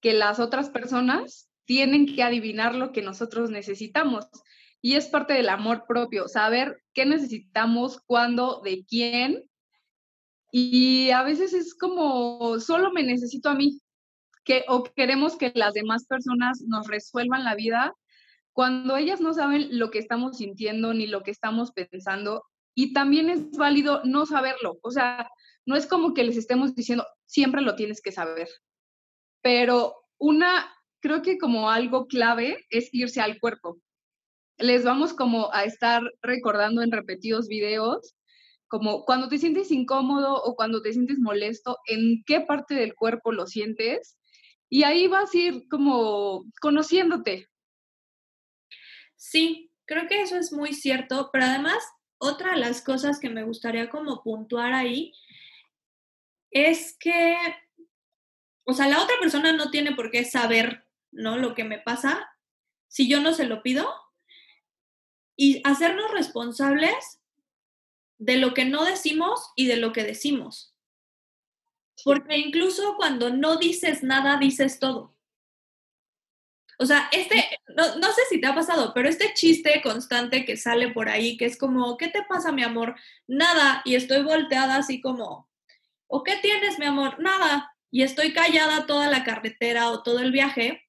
que 0.00 0.12
las 0.12 0.38
otras 0.38 0.70
personas 0.70 1.50
tienen 1.64 2.06
que 2.06 2.22
adivinar 2.22 2.74
lo 2.74 2.92
que 2.92 3.02
nosotros 3.02 3.50
necesitamos. 3.50 4.26
Y 4.82 4.94
es 4.94 5.06
parte 5.06 5.34
del 5.34 5.48
amor 5.48 5.84
propio, 5.88 6.28
saber 6.28 6.82
qué 6.92 7.06
necesitamos, 7.06 8.00
cuándo, 8.06 8.60
de 8.62 8.84
quién. 8.84 9.50
Y 10.50 11.10
a 11.10 11.22
veces 11.22 11.52
es 11.52 11.74
como, 11.74 12.58
solo 12.60 12.92
me 12.92 13.02
necesito 13.02 13.48
a 13.48 13.54
mí, 13.54 13.80
que, 14.44 14.64
o 14.68 14.84
queremos 14.84 15.36
que 15.36 15.52
las 15.54 15.74
demás 15.74 16.06
personas 16.06 16.62
nos 16.66 16.86
resuelvan 16.86 17.44
la 17.44 17.54
vida 17.54 17.94
cuando 18.52 18.96
ellas 18.96 19.20
no 19.20 19.34
saben 19.34 19.78
lo 19.78 19.90
que 19.90 19.98
estamos 19.98 20.38
sintiendo 20.38 20.94
ni 20.94 21.06
lo 21.06 21.22
que 21.22 21.30
estamos 21.30 21.72
pensando. 21.72 22.42
Y 22.74 22.94
también 22.94 23.28
es 23.28 23.50
válido 23.50 24.00
no 24.04 24.24
saberlo. 24.24 24.78
O 24.82 24.90
sea, 24.90 25.28
no 25.66 25.76
es 25.76 25.86
como 25.86 26.14
que 26.14 26.24
les 26.24 26.38
estemos 26.38 26.74
diciendo, 26.74 27.06
siempre 27.26 27.60
lo 27.60 27.74
tienes 27.74 28.00
que 28.00 28.12
saber. 28.12 28.48
Pero 29.42 29.96
una, 30.16 30.72
creo 31.00 31.20
que 31.20 31.36
como 31.36 31.70
algo 31.70 32.06
clave 32.06 32.64
es 32.70 32.88
irse 32.92 33.20
al 33.20 33.38
cuerpo. 33.40 33.78
Les 34.56 34.84
vamos 34.84 35.12
como 35.12 35.52
a 35.52 35.64
estar 35.64 36.02
recordando 36.22 36.80
en 36.80 36.92
repetidos 36.92 37.48
videos, 37.48 38.16
como 38.68 39.04
cuando 39.04 39.28
te 39.28 39.38
sientes 39.38 39.70
incómodo 39.70 40.42
o 40.42 40.56
cuando 40.56 40.82
te 40.82 40.92
sientes 40.92 41.18
molesto, 41.18 41.78
en 41.86 42.24
qué 42.24 42.40
parte 42.40 42.74
del 42.74 42.94
cuerpo 42.94 43.32
lo 43.32 43.46
sientes. 43.46 44.18
Y 44.68 44.82
ahí 44.82 45.06
vas 45.06 45.32
a 45.34 45.38
ir 45.38 45.68
como 45.68 46.44
conociéndote. 46.60 47.48
Sí, 49.16 49.70
creo 49.86 50.08
que 50.08 50.22
eso 50.22 50.36
es 50.36 50.52
muy 50.52 50.72
cierto, 50.72 51.30
pero 51.32 51.46
además 51.46 51.82
otra 52.18 52.52
de 52.52 52.58
las 52.58 52.82
cosas 52.82 53.20
que 53.20 53.30
me 53.30 53.44
gustaría 53.44 53.88
como 53.88 54.22
puntuar 54.22 54.72
ahí 54.72 55.12
es 56.50 56.96
que, 56.98 57.36
o 58.64 58.72
sea, 58.72 58.88
la 58.88 59.02
otra 59.02 59.14
persona 59.20 59.52
no 59.52 59.70
tiene 59.70 59.94
por 59.94 60.10
qué 60.10 60.24
saber, 60.24 60.86
¿no? 61.12 61.36
Lo 61.36 61.54
que 61.54 61.64
me 61.64 61.78
pasa 61.78 62.28
si 62.88 63.08
yo 63.08 63.20
no 63.20 63.34
se 63.34 63.44
lo 63.44 63.62
pido 63.62 63.88
y 65.36 65.60
hacernos 65.64 66.10
responsables 66.12 67.20
de 68.18 68.36
lo 68.36 68.54
que 68.54 68.64
no 68.64 68.84
decimos 68.84 69.52
y 69.56 69.66
de 69.66 69.76
lo 69.76 69.92
que 69.92 70.04
decimos. 70.04 70.74
Porque 72.04 72.36
incluso 72.38 72.96
cuando 72.96 73.30
no 73.30 73.56
dices 73.56 74.02
nada, 74.02 74.38
dices 74.38 74.78
todo. 74.78 75.16
O 76.78 76.84
sea, 76.84 77.08
este, 77.10 77.42
no, 77.74 77.96
no, 77.96 78.12
sé 78.12 78.20
si 78.28 78.38
te 78.38 78.46
ha 78.46 78.54
pasado, 78.54 78.92
pero 78.94 79.08
este 79.08 79.32
chiste 79.32 79.80
constante 79.82 80.44
que 80.44 80.58
sale 80.58 80.90
por 80.90 81.08
ahí, 81.08 81.38
que 81.38 81.46
es 81.46 81.56
como, 81.56 81.96
¿qué 81.96 82.08
te 82.08 82.22
pasa, 82.24 82.52
mi 82.52 82.62
amor? 82.62 82.94
Nada, 83.26 83.80
y 83.86 83.94
estoy 83.94 84.22
volteada 84.22 84.76
así 84.76 85.00
como, 85.00 85.48
¿O 86.08 86.22
qué 86.22 86.36
tienes, 86.36 86.78
mi 86.78 86.86
amor? 86.86 87.18
Nada. 87.20 87.74
Y 87.90 88.02
estoy 88.02 88.32
callada 88.32 88.86
toda 88.86 89.08
la 89.08 89.24
carretera 89.24 89.90
o 89.90 90.02
todo 90.02 90.20
el 90.20 90.32
viaje. 90.32 90.85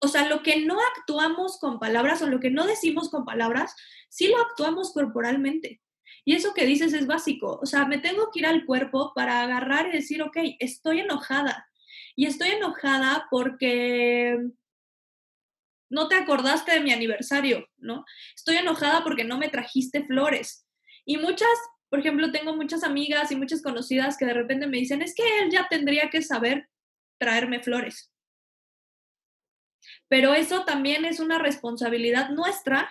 O 0.00 0.08
sea, 0.08 0.28
lo 0.28 0.42
que 0.42 0.64
no 0.64 0.78
actuamos 0.96 1.58
con 1.58 1.78
palabras 1.78 2.22
o 2.22 2.26
lo 2.26 2.40
que 2.40 2.50
no 2.50 2.66
decimos 2.66 3.10
con 3.10 3.24
palabras, 3.24 3.74
sí 4.08 4.28
lo 4.28 4.38
actuamos 4.38 4.92
corporalmente. 4.92 5.80
Y 6.24 6.34
eso 6.34 6.54
que 6.54 6.66
dices 6.66 6.92
es 6.92 7.06
básico. 7.06 7.58
O 7.62 7.66
sea, 7.66 7.86
me 7.86 7.98
tengo 7.98 8.30
que 8.30 8.40
ir 8.40 8.46
al 8.46 8.64
cuerpo 8.64 9.12
para 9.14 9.42
agarrar 9.42 9.88
y 9.88 9.92
decir, 9.92 10.22
ok, 10.22 10.36
estoy 10.58 11.00
enojada. 11.00 11.68
Y 12.14 12.26
estoy 12.26 12.48
enojada 12.50 13.26
porque 13.30 14.38
no 15.90 16.08
te 16.08 16.16
acordaste 16.16 16.72
de 16.72 16.80
mi 16.80 16.92
aniversario, 16.92 17.66
¿no? 17.76 18.04
Estoy 18.36 18.56
enojada 18.56 19.02
porque 19.04 19.24
no 19.24 19.38
me 19.38 19.48
trajiste 19.48 20.04
flores. 20.04 20.66
Y 21.04 21.16
muchas 21.16 21.48
por 21.88 22.00
ejemplo, 22.00 22.30
tengo 22.30 22.54
muchas 22.54 22.84
amigas 22.84 23.30
y 23.32 23.36
muchas 23.36 23.62
conocidas 23.62 24.16
que 24.18 24.26
de 24.26 24.34
repente 24.34 24.66
me 24.66 24.76
dicen, 24.76 25.02
es 25.02 25.14
que 25.14 25.22
él 25.40 25.50
ya 25.50 25.66
tendría 25.68 26.10
que 26.10 26.22
saber 26.22 26.68
traerme 27.18 27.60
flores. 27.60 28.12
Pero 30.08 30.34
eso 30.34 30.64
también 30.64 31.04
es 31.04 31.20
una 31.20 31.38
responsabilidad 31.38 32.30
nuestra 32.30 32.90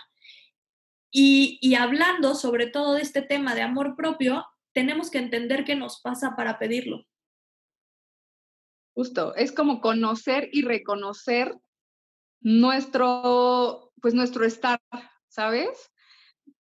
y, 1.12 1.58
y, 1.62 1.76
hablando 1.76 2.36
sobre 2.36 2.68
todo 2.68 2.94
de 2.94 3.02
este 3.02 3.22
tema 3.22 3.56
de 3.56 3.62
amor 3.62 3.96
propio, 3.96 4.46
tenemos 4.74 5.10
que 5.10 5.18
entender 5.18 5.64
qué 5.64 5.76
nos 5.76 6.02
pasa 6.02 6.36
para 6.36 6.60
pedirlo. 6.60 7.06
Justo, 8.94 9.34
es 9.36 9.52
como 9.52 9.80
conocer 9.80 10.50
y 10.52 10.64
reconocer 10.64 11.56
nuestro, 12.42 13.94
pues 14.02 14.14
nuestro 14.14 14.46
estar, 14.46 14.80
¿sabes? 15.28 15.92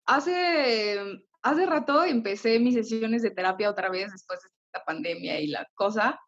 Hace 0.05 1.21
hace 1.41 1.65
rato 1.65 2.03
empecé 2.03 2.59
mis 2.59 2.75
sesiones 2.75 3.21
de 3.21 3.31
terapia 3.31 3.69
otra 3.69 3.89
vez 3.89 4.11
después 4.11 4.41
de 4.41 4.49
esta 4.65 4.85
pandemia 4.85 5.39
y 5.39 5.47
la 5.47 5.67
cosa. 5.75 6.19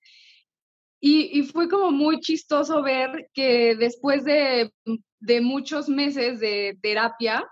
Y, 1.02 1.44
fue 1.44 1.70
como 1.70 1.92
muy 1.92 2.20
chistoso 2.20 2.84
ver 2.84 3.30
que 3.34 3.76
después 3.76 4.26
de, 4.26 4.74
de 5.20 5.42
muchos 5.42 5.88
meses 5.88 6.40
de 6.40 6.78
terapia 6.82 7.48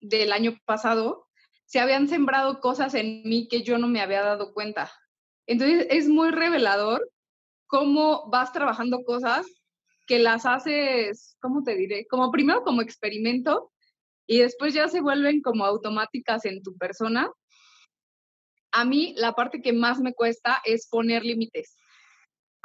del 0.00 0.32
año 0.32 0.56
pasado, 0.64 1.26
se 1.64 1.80
habían 1.80 2.08
sembrado 2.08 2.60
cosas 2.60 2.94
en 2.94 3.22
mí 3.24 3.46
que 3.46 3.62
yo 3.62 3.78
no 3.78 3.88
me 3.88 4.00
había 4.00 4.22
dado 4.22 4.52
cuenta. 4.52 4.90
Entonces 5.46 5.86
es 5.90 6.08
muy 6.08 6.30
revelador 6.30 7.08
cómo 7.66 8.28
vas 8.30 8.52
trabajando 8.52 9.04
cosas 9.04 9.46
que 10.06 10.18
las 10.18 10.46
haces, 10.46 11.36
¿cómo 11.40 11.62
te 11.62 11.76
diré? 11.76 12.06
Como 12.08 12.32
primero 12.32 12.64
como 12.64 12.80
experimento 12.80 13.70
y 14.26 14.38
después 14.38 14.74
ya 14.74 14.88
se 14.88 15.00
vuelven 15.00 15.42
como 15.42 15.64
automáticas 15.64 16.46
en 16.46 16.62
tu 16.62 16.76
persona. 16.76 17.30
A 18.72 18.84
mí 18.84 19.14
la 19.16 19.32
parte 19.32 19.60
que 19.60 19.72
más 19.72 20.00
me 20.00 20.14
cuesta 20.14 20.60
es 20.64 20.88
poner 20.88 21.24
límites. 21.24 21.76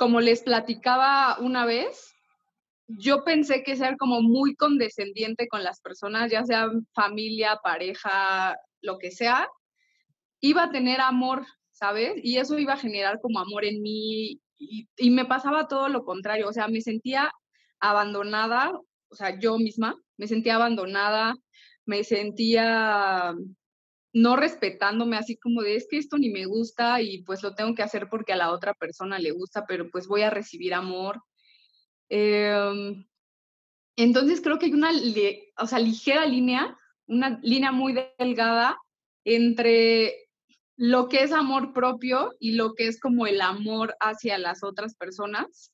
Como 0.03 0.19
les 0.19 0.43
platicaba 0.43 1.37
una 1.39 1.65
vez, 1.65 2.13
yo 2.89 3.23
pensé 3.23 3.63
que 3.63 3.77
ser 3.77 3.95
como 3.95 4.21
muy 4.21 4.53
condescendiente 4.53 5.47
con 5.47 5.63
las 5.63 5.79
personas, 5.79 6.29
ya 6.29 6.43
sea 6.43 6.69
familia, 6.93 7.61
pareja, 7.63 8.57
lo 8.81 8.97
que 8.97 9.11
sea, 9.11 9.47
iba 10.41 10.63
a 10.63 10.71
tener 10.71 10.99
amor, 10.99 11.45
¿sabes? 11.71 12.15
Y 12.21 12.35
eso 12.35 12.59
iba 12.59 12.73
a 12.73 12.77
generar 12.85 13.21
como 13.21 13.39
amor 13.39 13.63
en 13.63 13.81
mí 13.81 14.41
y, 14.57 15.09
me 15.09 15.23
pasaba 15.23 15.69
todo 15.69 15.87
lo 15.87 16.03
contrario, 16.03 16.49
o 16.49 16.51
sea, 16.51 16.67
me 16.67 16.81
sentía 16.81 17.31
abandonada, 17.79 18.73
o 19.07 19.15
sea, 19.15 19.39
yo 19.39 19.57
misma 19.57 19.95
me 20.17 20.27
sentía 20.27 20.55
abandonada, 20.55 21.33
me 21.85 22.03
sentía 22.03 23.33
no 24.13 24.35
respetándome, 24.35 25.17
así 25.17 25.37
como 25.37 25.63
de 25.63 25.75
es 25.75 25.87
que 25.89 25.97
esto 25.97 26.17
ni 26.17 26.29
me 26.29 26.45
gusta 26.45 27.01
y 27.01 27.23
pues 27.23 27.41
lo 27.41 27.55
tengo 27.55 27.73
que 27.73 27.81
hacer 27.81 28.07
porque 28.09 28.33
a 28.33 28.37
la 28.37 28.51
otra 28.51 28.75
persona 28.75 29.17
le 29.17 29.31
gusta, 29.31 29.65
pero 29.67 29.89
pues 29.89 30.07
voy 30.07 30.21
a 30.21 30.29
recibir 30.29 30.75
amor. 30.75 31.21
Em, 32.09 33.05
entonces 33.97 34.41
creo 34.41 34.59
que 34.59 34.67
hay 34.67 34.73
una 34.73 34.91
o 35.57 35.67
sea, 35.67 35.79
ligera 35.79 36.25
línea, 36.25 36.77
una 37.07 37.39
línea 37.41 37.71
muy 37.71 37.95
delgada 38.19 38.77
entre 39.25 40.15
lo 40.77 41.07
que 41.07 41.23
es 41.23 41.31
amor 41.31 41.73
propio 41.73 42.31
y 42.39 42.53
lo 42.53 42.73
que 42.73 42.87
es 42.87 42.99
como 42.99 43.25
el 43.25 43.41
amor 43.41 43.95
hacia 43.99 44.37
las 44.37 44.63
otras 44.63 44.95
personas. 44.95 45.71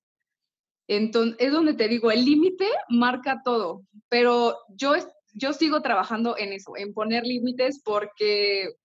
Entonces, 0.88 1.36
es 1.40 1.52
donde 1.52 1.74
te 1.74 1.88
digo, 1.88 2.12
el 2.12 2.26
límite 2.26 2.68
marca 2.90 3.42
todo, 3.44 3.86
pero 4.10 4.58
yo 4.70 4.96
yo 5.40 5.54
sigo 5.54 5.82
trabajando 5.82 6.38
en 6.38 6.54
eso, 6.54 6.74
en 6.76 6.94
poner 6.94 7.24
límites, 7.24 7.82
porque 7.84 8.76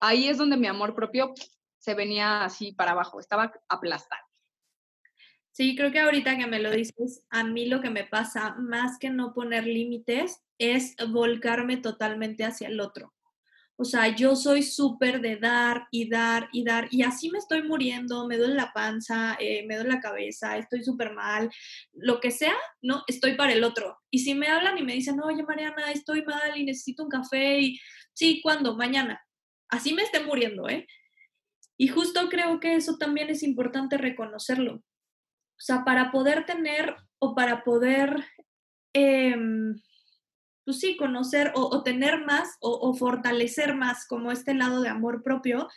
ahí 0.00 0.28
es 0.28 0.38
donde 0.38 0.56
mi 0.56 0.66
amor 0.66 0.94
propio 0.94 1.34
se 1.78 1.94
venía 1.94 2.44
así 2.44 2.72
para 2.72 2.92
abajo, 2.92 3.20
estaba 3.20 3.52
aplastado. 3.68 4.22
Sí, 5.52 5.76
creo 5.76 5.92
que 5.92 6.00
ahorita 6.00 6.36
que 6.36 6.48
me 6.48 6.58
lo 6.58 6.72
dices, 6.72 7.24
a 7.30 7.44
mí 7.44 7.66
lo 7.66 7.80
que 7.80 7.90
me 7.90 8.04
pasa, 8.04 8.56
más 8.58 8.98
que 8.98 9.10
no 9.10 9.32
poner 9.34 9.66
límites, 9.66 10.42
es 10.58 10.96
volcarme 11.10 11.76
totalmente 11.76 12.44
hacia 12.44 12.68
el 12.68 12.80
otro. 12.80 13.13
O 13.76 13.84
sea, 13.84 14.14
yo 14.14 14.36
soy 14.36 14.62
súper 14.62 15.20
de 15.20 15.36
dar 15.36 15.88
y 15.90 16.08
dar 16.08 16.48
y 16.52 16.62
dar 16.62 16.86
y 16.92 17.02
así 17.02 17.28
me 17.30 17.38
estoy 17.38 17.64
muriendo, 17.64 18.26
me 18.28 18.36
duele 18.36 18.54
la 18.54 18.72
panza, 18.72 19.36
eh, 19.40 19.64
me 19.66 19.74
duele 19.74 19.90
la 19.90 20.00
cabeza, 20.00 20.56
estoy 20.56 20.84
súper 20.84 21.12
mal, 21.12 21.50
lo 21.92 22.20
que 22.20 22.30
sea, 22.30 22.54
¿no? 22.82 23.02
Estoy 23.08 23.34
para 23.34 23.52
el 23.52 23.64
otro. 23.64 23.98
Y 24.10 24.20
si 24.20 24.34
me 24.34 24.46
hablan 24.46 24.78
y 24.78 24.82
me 24.82 24.94
dicen, 24.94 25.20
oye 25.20 25.42
Mariana, 25.42 25.90
estoy 25.90 26.24
mal 26.24 26.56
y 26.56 26.64
necesito 26.64 27.02
un 27.02 27.08
café 27.08 27.60
y 27.60 27.80
sí, 28.12 28.40
¿cuándo? 28.42 28.76
Mañana. 28.76 29.20
Así 29.68 29.92
me 29.92 30.02
esté 30.02 30.20
muriendo, 30.22 30.68
¿eh? 30.68 30.86
Y 31.76 31.88
justo 31.88 32.28
creo 32.28 32.60
que 32.60 32.76
eso 32.76 32.96
también 32.96 33.28
es 33.30 33.42
importante 33.42 33.98
reconocerlo. 33.98 34.74
O 34.76 35.60
sea, 35.60 35.84
para 35.84 36.12
poder 36.12 36.46
tener 36.46 36.94
o 37.18 37.34
para 37.34 37.64
poder... 37.64 38.24
Eh, 38.92 39.34
pues 40.64 40.80
sí, 40.80 40.96
conocer 40.96 41.52
o, 41.54 41.82
tener 41.82 42.24
más 42.24 42.56
o, 42.60 42.94
fortalecer 42.94 43.74
más 43.74 44.06
como 44.06 44.32
este 44.32 44.54
lado 44.54 44.80
de 44.80 44.88
amor 44.88 45.22
propio, 45.22 45.68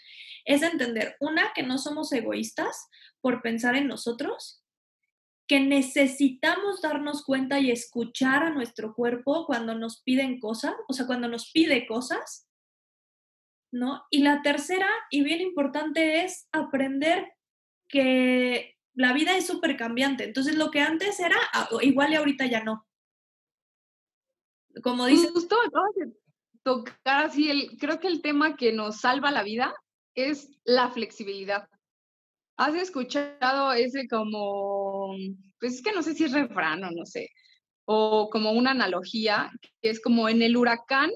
es 0.45 0.61
entender, 0.61 1.15
una, 1.19 1.51
que 1.53 1.63
no 1.63 1.77
somos 1.77 2.11
egoístas 2.13 2.87
por 3.21 3.41
pensar 3.41 3.75
en 3.75 3.87
nosotros, 3.87 4.63
que 5.47 5.59
necesitamos 5.59 6.81
darnos 6.81 7.23
cuenta 7.23 7.59
y 7.59 7.71
escuchar 7.71 8.43
a 8.43 8.49
nuestro 8.49 8.93
cuerpo 8.93 9.45
cuando 9.45 9.75
nos 9.75 10.01
piden 10.03 10.39
cosas, 10.39 10.73
o 10.87 10.93
sea, 10.93 11.05
cuando 11.05 11.27
nos 11.27 11.51
pide 11.51 11.85
cosas, 11.85 12.47
¿no? 13.71 14.03
Y 14.09 14.19
la 14.19 14.41
tercera, 14.41 14.89
y 15.09 15.23
bien 15.23 15.41
importante, 15.41 16.23
es 16.23 16.47
aprender 16.51 17.33
que 17.89 18.75
la 18.93 19.13
vida 19.13 19.37
es 19.37 19.45
súper 19.45 19.77
cambiante. 19.77 20.23
Entonces, 20.23 20.55
lo 20.55 20.71
que 20.71 20.81
antes 20.81 21.19
era, 21.19 21.37
ah, 21.53 21.69
igual 21.81 22.11
y 22.11 22.15
ahorita 22.15 22.45
ya 22.45 22.63
no. 22.63 22.86
Como 24.83 25.05
dices. 25.05 25.31
Justo 25.31 25.55
de 25.95 26.11
tocar 26.63 27.25
así, 27.25 27.49
el, 27.49 27.77
creo 27.79 27.99
que 27.99 28.07
el 28.07 28.21
tema 28.21 28.55
que 28.55 28.73
nos 28.73 28.99
salva 28.99 29.31
la 29.31 29.43
vida 29.43 29.73
es 30.15 30.49
la 30.65 30.89
flexibilidad. 30.89 31.69
¿Has 32.57 32.75
escuchado 32.75 33.71
ese 33.73 34.07
como, 34.07 35.15
pues 35.59 35.75
es 35.75 35.81
que 35.81 35.93
no 35.93 36.01
sé 36.01 36.13
si 36.15 36.23
es 36.25 36.33
refrán 36.33 36.83
o 36.83 36.91
no 36.91 37.05
sé, 37.05 37.29
o 37.85 38.29
como 38.29 38.51
una 38.51 38.71
analogía, 38.71 39.51
que 39.81 39.91
es 39.91 40.01
como 40.01 40.27
en 40.27 40.41
el 40.41 40.57
huracán, 40.57 41.11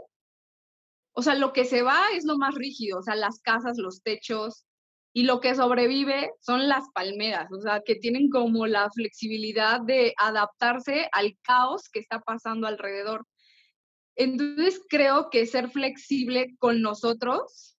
o 1.14 1.22
sea, 1.22 1.36
lo 1.36 1.52
que 1.52 1.66
se 1.66 1.82
va 1.82 2.00
es 2.14 2.24
lo 2.24 2.38
más 2.38 2.56
rígido, 2.56 3.00
o 3.00 3.04
sea, 3.04 3.16
las 3.16 3.42
casas, 3.42 3.78
los 3.78 4.02
techos, 4.04 4.66
y 5.14 5.24
lo 5.24 5.42
que 5.42 5.56
sobrevive 5.56 6.32
son 6.40 6.70
las 6.70 6.86
palmeras, 6.94 7.52
o 7.52 7.60
sea, 7.60 7.82
que 7.86 7.96
tienen 7.96 8.30
como 8.30 8.66
la 8.68 8.90
flexibilidad 8.92 9.82
de 9.82 10.14
adaptarse 10.18 11.10
al 11.12 11.38
caos 11.42 11.90
que 11.90 12.00
está 12.00 12.20
pasando 12.20 12.68
alrededor. 12.68 13.26
Entonces, 14.16 14.82
creo 14.90 15.30
que 15.30 15.46
ser 15.46 15.70
flexible 15.70 16.56
con 16.60 16.82
nosotros 16.82 17.78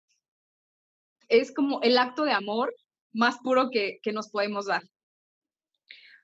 es 1.29 1.53
como 1.53 1.81
el 1.83 1.99
acto 1.99 2.25
de 2.25 2.33
amor 2.33 2.75
más 3.13 3.39
puro 3.39 3.71
que, 3.71 4.01
nos 4.13 4.31
podemos 4.31 4.67
dar. 4.67 4.83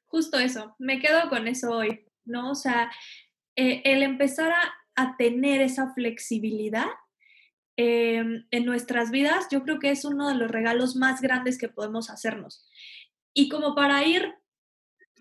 Justo 0.06 0.38
eso, 0.38 0.74
me 0.78 1.00
quedo 1.00 1.28
con 1.28 1.48
eso 1.48 1.70
hoy, 1.70 2.06
¿no? 2.24 2.50
O 2.50 2.54
sea, 2.54 2.90
eh, 3.56 3.82
el 3.84 4.02
empezar 4.02 4.52
a, 4.52 4.74
tener 5.16 5.60
esa 5.60 5.94
flexibilidad 5.94 6.88
em, 7.76 8.44
en 8.50 8.64
nuestras 8.64 9.12
vidas, 9.12 9.46
yo 9.48 9.62
creo 9.62 9.78
que 9.78 9.90
es 9.90 10.04
uno 10.04 10.28
de 10.28 10.34
los 10.34 10.50
regalos 10.50 10.96
más 10.96 11.20
grandes 11.20 11.56
que 11.56 11.68
podemos 11.68 12.10
hacernos. 12.10 12.68
Y 13.32 13.48
como 13.48 13.76
para 13.76 14.04
ir 14.04 14.34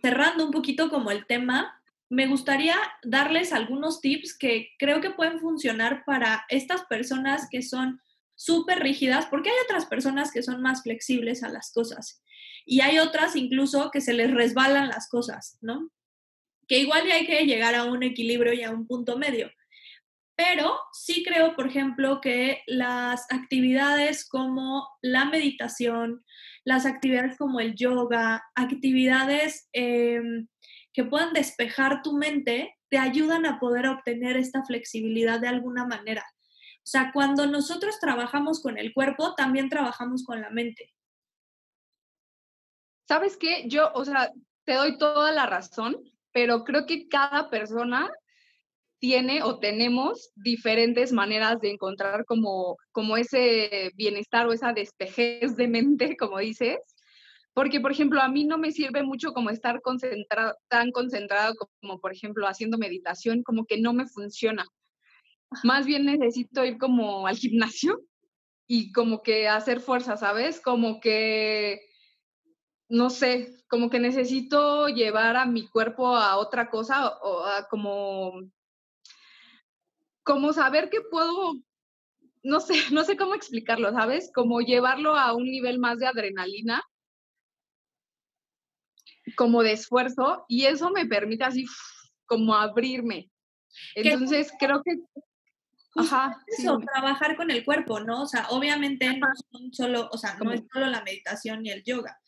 cerrando 0.02 0.46
un 0.46 0.52
poquito 0.52 0.90
como 0.90 1.12
el 1.12 1.28
tema, 1.28 1.80
me 2.10 2.28
gustaría 2.28 2.76
darles 3.04 3.54
algunos 3.54 4.02
tips 4.02 4.38
que 4.38 4.70
creo 4.80 5.02
que 5.02 5.12
pueden 5.12 5.40
funcionar 5.40 6.04
para 6.06 6.46
estas 6.50 6.86
personas 6.86 7.48
que 7.50 7.62
son 7.62 8.02
súper 8.36 8.80
rígidas, 8.80 9.26
porque 9.26 9.50
hay 9.50 9.56
otras 9.66 9.86
personas 9.86 10.32
que 10.32 10.44
son 10.44 10.62
más 10.62 10.84
flexibles 10.84 11.44
a 11.44 11.50
las 11.50 11.72
cosas 11.72 12.22
y 12.66 12.82
hay 12.82 13.00
otras 13.00 13.36
incluso 13.36 13.90
que 13.92 14.02
se 14.02 14.14
les 14.14 14.32
resbalan 14.32 14.90
las 14.90 15.10
cosas, 15.10 15.58
¿no? 15.62 15.90
Que 16.68 16.80
igual 16.80 17.10
hay 17.10 17.26
que 17.26 17.46
llegar 17.46 17.76
a 17.76 17.86
un 17.86 18.04
equilibrio 18.04 18.54
y 18.54 18.64
a 18.64 18.72
un 18.72 18.86
punto 18.86 19.18
medio. 19.18 19.50
Pero 20.36 20.78
sí 20.94 21.24
creo, 21.24 21.56
por 21.56 21.68
ejemplo, 21.68 22.22
que 22.22 22.62
las 22.68 23.26
actividades 23.32 24.28
como 24.28 24.88
la 25.02 25.26
meditación, 25.26 26.24
las 26.64 26.86
actividades 26.86 27.38
como 27.38 27.60
el 27.60 27.74
yoga, 27.74 28.44
actividades 28.54 29.68
em, 29.74 30.48
que 30.98 31.04
puedan 31.04 31.32
despejar 31.32 32.02
tu 32.02 32.14
mente, 32.14 32.76
te 32.90 32.98
ayudan 32.98 33.46
a 33.46 33.60
poder 33.60 33.86
obtener 33.86 34.36
esta 34.36 34.64
flexibilidad 34.66 35.40
de 35.40 35.48
alguna 35.48 35.86
manera. 35.86 36.26
O 36.78 36.90
sea, 36.90 37.12
cuando 37.14 37.46
nosotros 37.46 38.00
trabajamos 38.00 38.64
con 38.64 38.80
el 38.80 38.96
cuerpo, 38.96 39.36
también 39.36 39.70
trabajamos 39.70 40.24
con 40.24 40.42
la 40.42 40.50
mente. 40.50 40.96
¿Sabes 43.08 43.38
qué? 43.38 43.66
Yo, 43.68 43.92
o 43.94 44.06
sea, 44.06 44.34
te 44.64 44.74
doy 44.74 44.98
toda 44.98 45.32
la 45.32 45.46
razón, 45.46 45.98
pero 46.32 46.64
creo 46.64 46.88
que 46.88 47.08
cada 47.08 47.52
persona 47.52 48.10
tiene 48.98 49.44
o 49.44 49.60
tenemos 49.60 50.32
diferentes 50.34 51.14
maneras 51.14 51.60
de 51.62 51.74
encontrar 51.74 52.26
como, 52.26 52.76
como 52.92 53.18
ese 53.18 53.92
bienestar 53.94 54.48
o 54.48 54.52
esa 54.52 54.74
despejez 54.74 55.56
de 55.58 55.68
mente, 55.68 56.18
como 56.18 56.40
dices. 56.40 56.80
Porque, 57.58 57.80
por 57.80 57.92
ejemplo, 57.92 58.22
a 58.22 58.28
mí 58.28 58.46
no 58.46 58.60
me 58.60 58.72
sirve 58.72 59.02
mucho 59.02 59.34
como 59.34 59.50
estar 59.50 59.82
tan 60.68 60.92
concentrado 60.92 61.56
como, 61.82 62.00
por 62.00 62.14
ejemplo, 62.14 62.48
haciendo 62.48 62.78
meditación, 62.78 63.42
como 63.42 63.66
que 63.66 63.82
no 63.82 63.94
me 63.94 64.06
funciona. 64.06 64.68
Más 65.64 65.88
bien 65.88 66.06
necesito 66.06 66.64
ir 66.64 66.78
como 66.78 67.26
al 67.26 67.36
gimnasio 67.36 68.00
y 68.68 68.92
como 68.92 69.24
que 69.24 69.48
hacer 69.48 69.80
fuerza, 69.80 70.18
¿sabes? 70.18 70.62
Como 70.62 71.00
que, 71.00 71.82
no 72.90 73.10
sé, 73.10 73.58
como 73.68 73.90
que 73.90 73.98
necesito 73.98 74.90
llevar 74.90 75.36
a 75.36 75.48
mi 75.48 75.68
cuerpo 75.68 76.16
a 76.16 76.38
otra 76.38 76.70
cosa 76.70 77.18
o 77.24 77.44
a 77.44 77.68
como, 77.70 78.34
como 80.22 80.54
saber 80.54 80.92
que 80.92 81.02
puedo, 81.02 81.56
no 82.44 82.60
sé, 82.60 82.76
no 82.94 83.04
sé 83.04 83.18
cómo 83.18 83.34
explicarlo, 83.34 83.92
¿sabes? 83.94 84.30
Como 84.32 84.62
llevarlo 84.62 85.16
a 85.16 85.34
un 85.34 85.46
nivel 85.46 85.80
más 85.80 85.98
de 85.98 86.06
adrenalina 86.06 86.84
como 89.36 89.64
de 89.64 89.74
esfuerzo 89.74 90.46
y 90.48 90.66
eso 90.66 90.90
me 90.92 91.06
permite 91.06 91.44
así 91.44 91.66
como 92.26 92.56
abrirme. 92.56 93.30
Entonces 93.96 94.52
creo 94.60 94.82
que 94.84 94.98
Ajá, 95.96 96.38
eso, 96.46 96.80
trabajar 96.80 97.36
con 97.36 97.50
el 97.50 97.66
cuerpo, 97.66 98.00
¿no? 98.00 98.24
O 98.24 98.28
sea, 98.28 98.48
obviamente 98.50 99.18
no 99.18 99.28
son 99.52 99.74
solo, 99.74 100.10
o 100.12 100.18
sea, 100.18 100.36
no 100.36 100.52
es 100.52 100.62
solo 100.72 100.88
la 100.88 101.02
meditación 101.02 101.64
ni 101.64 101.72
el 101.72 101.84
yoga. 101.84 102.20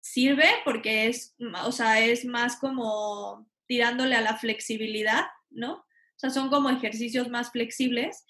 Sirve 0.00 0.48
porque 0.64 1.06
es, 1.06 1.34
o 1.64 1.72
sea, 1.72 2.00
es 2.00 2.24
más 2.24 2.56
como 2.56 3.48
tirándole 3.66 4.14
a 4.14 4.20
la 4.20 4.36
flexibilidad, 4.36 5.24
¿no? 5.50 5.72
O 5.72 6.18
sea, 6.18 6.30
son 6.30 6.50
como 6.50 6.68
ejercicios 6.68 7.30
más 7.30 7.50
flexibles, 7.50 8.26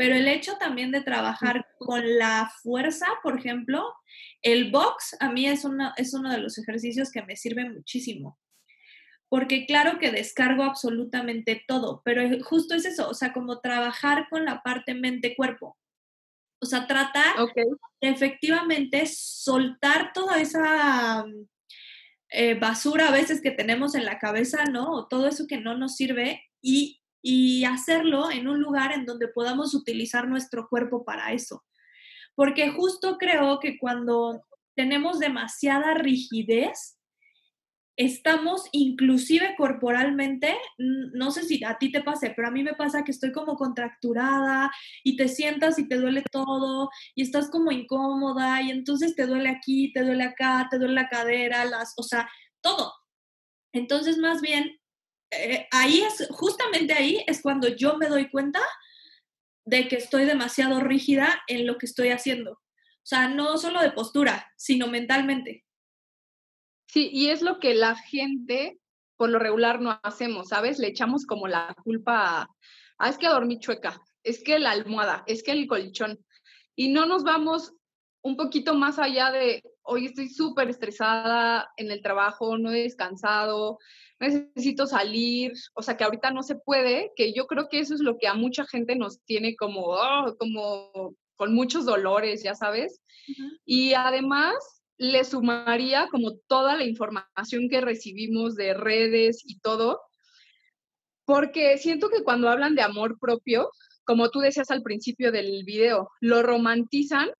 pero 0.00 0.14
el 0.14 0.28
hecho 0.28 0.56
también 0.56 0.92
de 0.92 1.02
trabajar 1.02 1.66
con 1.78 2.16
la 2.16 2.50
fuerza, 2.62 3.04
por 3.22 3.38
ejemplo, 3.38 3.84
el 4.40 4.70
box 4.70 5.14
a 5.20 5.30
mí 5.30 5.46
es, 5.46 5.62
es 5.98 6.14
uno 6.14 6.30
de 6.30 6.38
los 6.38 6.56
ejercicios 6.56 7.10
que 7.10 7.20
me 7.22 7.36
sirve 7.36 7.68
muchísimo 7.68 8.38
porque 9.28 9.66
claro 9.66 9.98
que 9.98 10.10
descargo 10.10 10.62
absolutamente 10.62 11.62
todo, 11.68 12.00
pero 12.02 12.22
justo 12.42 12.74
es 12.74 12.86
eso, 12.86 13.10
o 13.10 13.14
sea, 13.14 13.34
como 13.34 13.60
trabajar 13.60 14.26
con 14.30 14.46
la 14.46 14.62
parte 14.62 14.94
mente-cuerpo. 14.94 15.76
O 16.62 16.66
sea, 16.66 16.86
tratar 16.86 17.36
de 17.54 18.08
efectivamente 18.08 19.04
soltar 19.06 20.14
toda 20.14 20.40
esa 20.40 21.26
eh, 22.30 22.54
basura 22.54 23.08
a 23.08 23.12
veces 23.12 23.42
que 23.42 23.50
tenemos 23.50 23.94
en 23.94 24.06
la 24.06 24.18
cabeza, 24.18 24.64
¿no? 24.64 24.90
O 24.92 25.08
todo 25.08 25.28
eso 25.28 25.46
que 25.46 25.58
no 25.58 25.76
nos 25.76 25.94
sirve 25.94 26.42
y, 26.62 26.99
y 27.22 27.64
hacerlo 27.64 28.30
en 28.30 28.48
un 28.48 28.60
lugar 28.60 28.92
en 28.92 29.04
donde 29.04 29.28
podamos 29.28 29.74
utilizar 29.74 30.28
nuestro 30.28 30.68
cuerpo 30.68 31.04
para 31.04 31.32
eso. 31.32 31.64
Porque 32.34 32.70
justo 32.70 33.18
creo 33.18 33.60
que 33.60 33.78
cuando 33.78 34.42
tenemos 34.74 35.18
demasiada 35.18 35.94
rigidez, 35.94 37.00
estamos 38.00 38.64
inclusive 38.72 39.54
corporalmente, 39.58 40.56
no 40.78 41.30
sé 41.30 41.42
si 41.42 41.62
a 41.64 41.76
ti 41.76 41.92
te 41.92 42.02
pase, 42.02 42.32
pero 42.34 42.48
a 42.48 42.50
mí 42.50 42.62
me 42.62 42.72
pasa 42.72 43.04
que 43.04 43.10
estoy 43.10 43.30
como 43.30 43.56
contracturada 43.56 44.70
y 45.04 45.16
te 45.16 45.28
sientas 45.28 45.78
y 45.78 45.86
te 45.86 45.96
duele 45.98 46.22
todo 46.32 46.88
y 47.14 47.20
estás 47.20 47.50
como 47.50 47.70
incómoda 47.70 48.62
y 48.62 48.70
entonces 48.70 49.14
te 49.14 49.26
duele 49.26 49.50
aquí, 49.50 49.92
te 49.92 50.02
duele 50.02 50.24
acá, 50.24 50.66
te 50.70 50.78
duele 50.78 50.94
la 50.94 51.10
cadera, 51.10 51.66
las, 51.66 51.92
o 51.98 52.02
sea, 52.02 52.26
todo. 52.62 52.90
Entonces, 53.74 54.16
más 54.16 54.40
bien, 54.40 54.79
eh, 55.30 55.68
ahí 55.70 56.00
es, 56.00 56.28
justamente 56.30 56.92
ahí 56.92 57.24
es 57.26 57.42
cuando 57.42 57.68
yo 57.68 57.96
me 57.96 58.08
doy 58.08 58.30
cuenta 58.30 58.60
de 59.64 59.88
que 59.88 59.96
estoy 59.96 60.24
demasiado 60.24 60.80
rígida 60.80 61.42
en 61.46 61.66
lo 61.66 61.78
que 61.78 61.86
estoy 61.86 62.10
haciendo. 62.10 62.52
O 62.52 63.06
sea, 63.10 63.28
no 63.28 63.56
solo 63.58 63.80
de 63.80 63.92
postura, 63.92 64.52
sino 64.56 64.86
mentalmente. 64.86 65.64
Sí, 66.86 67.08
y 67.12 67.30
es 67.30 67.42
lo 67.42 67.60
que 67.60 67.74
la 67.74 67.96
gente 67.96 68.80
por 69.20 69.28
lo 69.28 69.38
regular 69.38 69.82
no 69.82 70.00
hacemos, 70.02 70.48
¿sabes? 70.48 70.78
Le 70.78 70.88
echamos 70.88 71.26
como 71.26 71.46
la 71.46 71.74
culpa 71.84 72.40
a, 72.40 72.48
ah, 72.98 73.08
es 73.10 73.18
que 73.18 73.28
dormí 73.28 73.60
chueca, 73.60 74.00
es 74.22 74.42
que 74.42 74.58
la 74.58 74.70
almohada, 74.70 75.24
es 75.26 75.42
que 75.42 75.52
el 75.52 75.66
colchón. 75.66 76.18
Y 76.74 76.88
no 76.88 77.04
nos 77.04 77.22
vamos 77.22 77.74
un 78.22 78.38
poquito 78.38 78.74
más 78.74 78.98
allá 78.98 79.30
de, 79.30 79.62
hoy 79.90 80.06
estoy 80.06 80.28
súper 80.28 80.70
estresada 80.70 81.68
en 81.76 81.90
el 81.90 82.00
trabajo, 82.00 82.56
no 82.56 82.70
he 82.70 82.82
descansado, 82.82 83.78
necesito 84.20 84.86
salir, 84.86 85.52
o 85.74 85.82
sea 85.82 85.96
que 85.96 86.04
ahorita 86.04 86.30
no 86.30 86.44
se 86.44 86.54
puede, 86.54 87.10
que 87.16 87.32
yo 87.32 87.46
creo 87.46 87.68
que 87.68 87.80
eso 87.80 87.94
es 87.94 88.00
lo 88.00 88.16
que 88.16 88.28
a 88.28 88.34
mucha 88.34 88.64
gente 88.66 88.94
nos 88.94 89.20
tiene 89.24 89.56
como, 89.56 89.86
oh, 89.86 90.36
como 90.38 91.16
con 91.34 91.54
muchos 91.54 91.86
dolores, 91.86 92.44
ya 92.44 92.54
sabes. 92.54 93.00
Y 93.64 93.94
además 93.94 94.54
le 94.96 95.24
sumaría 95.24 96.08
como 96.08 96.36
toda 96.46 96.76
la 96.76 96.84
información 96.84 97.68
que 97.68 97.80
recibimos 97.80 98.54
de 98.54 98.74
redes 98.74 99.42
y 99.44 99.58
todo, 99.58 100.00
porque 101.24 101.78
siento 101.78 102.10
que 102.10 102.22
cuando 102.22 102.48
hablan 102.48 102.76
de 102.76 102.82
amor 102.82 103.18
propio, 103.18 103.70
como 104.04 104.30
tú 104.30 104.38
decías 104.38 104.70
al 104.70 104.82
principio 104.82 105.32
del 105.32 105.64
video, 105.64 106.10
lo 106.20 106.42
romantizan 106.42 107.30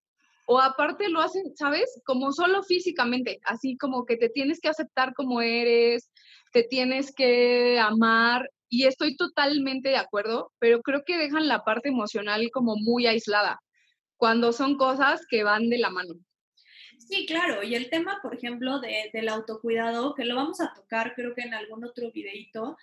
o 0.52 0.58
aparte 0.58 1.08
lo 1.08 1.20
hacen, 1.20 1.54
¿sabes? 1.56 2.02
Como 2.04 2.32
solo 2.32 2.64
físicamente, 2.64 3.38
así 3.44 3.76
como 3.76 4.04
que 4.04 4.16
te 4.16 4.28
tienes 4.28 4.58
que 4.60 4.68
aceptar 4.68 5.14
como 5.14 5.40
eres, 5.40 6.10
te 6.52 6.64
tienes 6.64 7.14
que 7.14 7.78
amar 7.78 8.50
y 8.68 8.86
estoy 8.86 9.16
totalmente 9.16 9.90
de 9.90 9.96
acuerdo, 9.96 10.50
pero 10.58 10.82
creo 10.82 11.04
que 11.06 11.18
dejan 11.18 11.46
la 11.46 11.62
parte 11.62 11.88
emocional 11.88 12.50
como 12.52 12.74
muy 12.74 13.06
aislada. 13.06 13.60
cuando 14.16 14.52
son 14.52 14.76
cosas 14.76 15.24
que 15.30 15.44
van 15.44 15.68
de 15.68 15.78
la 15.78 15.88
mano. 15.88 16.14
Sí, 16.98 17.26
claro, 17.26 17.62
y 17.62 17.76
el 17.76 17.88
tema, 17.88 18.18
por 18.20 18.34
ejemplo, 18.34 18.80
de, 18.80 19.08
del 19.12 19.28
autocuidado, 19.28 20.16
que 20.16 20.24
lo 20.24 20.34
vamos 20.34 20.60
a 20.60 20.74
tocar 20.74 21.14
creo 21.14 21.32
que 21.32 21.42
en 21.42 21.54
algún 21.54 21.84
otro 21.84 22.10
videito, 22.10 22.76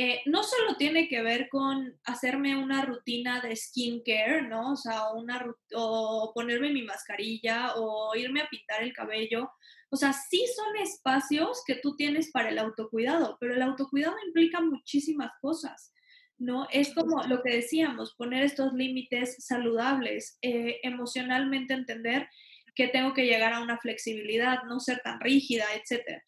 eh, 0.00 0.22
no 0.26 0.44
solo 0.44 0.76
tiene 0.76 1.08
que 1.08 1.22
ver 1.22 1.48
con 1.48 1.98
hacerme 2.04 2.56
una 2.56 2.84
rutina 2.84 3.40
de 3.40 3.56
skincare, 3.56 4.42
¿no? 4.42 4.74
O 4.74 4.76
sea, 4.76 5.10
una, 5.10 5.44
o 5.74 6.30
ponerme 6.32 6.70
mi 6.70 6.82
mascarilla 6.82 7.72
o 7.74 8.14
irme 8.14 8.42
a 8.42 8.48
pintar 8.48 8.84
el 8.84 8.92
cabello. 8.92 9.50
O 9.90 9.96
sea, 9.96 10.12
sí 10.12 10.46
son 10.54 10.76
espacios 10.76 11.64
que 11.66 11.74
tú 11.74 11.96
tienes 11.96 12.30
para 12.30 12.50
el 12.50 12.60
autocuidado, 12.60 13.38
pero 13.40 13.54
el 13.54 13.62
autocuidado 13.62 14.14
implica 14.24 14.60
muchísimas 14.60 15.32
cosas. 15.40 15.92
¿no? 16.38 16.68
Es 16.70 16.94
como 16.94 17.24
lo 17.24 17.42
que 17.42 17.56
decíamos, 17.56 18.14
poner 18.14 18.44
estos 18.44 18.72
límites 18.74 19.44
saludables, 19.44 20.38
eh, 20.42 20.78
emocionalmente 20.84 21.74
entender 21.74 22.28
que 22.76 22.86
tengo 22.86 23.14
que 23.14 23.26
llegar 23.26 23.52
a 23.52 23.62
una 23.62 23.78
flexibilidad, 23.78 24.62
no 24.62 24.78
ser 24.78 25.00
tan 25.02 25.18
rígida, 25.18 25.64
etc. 25.74 26.22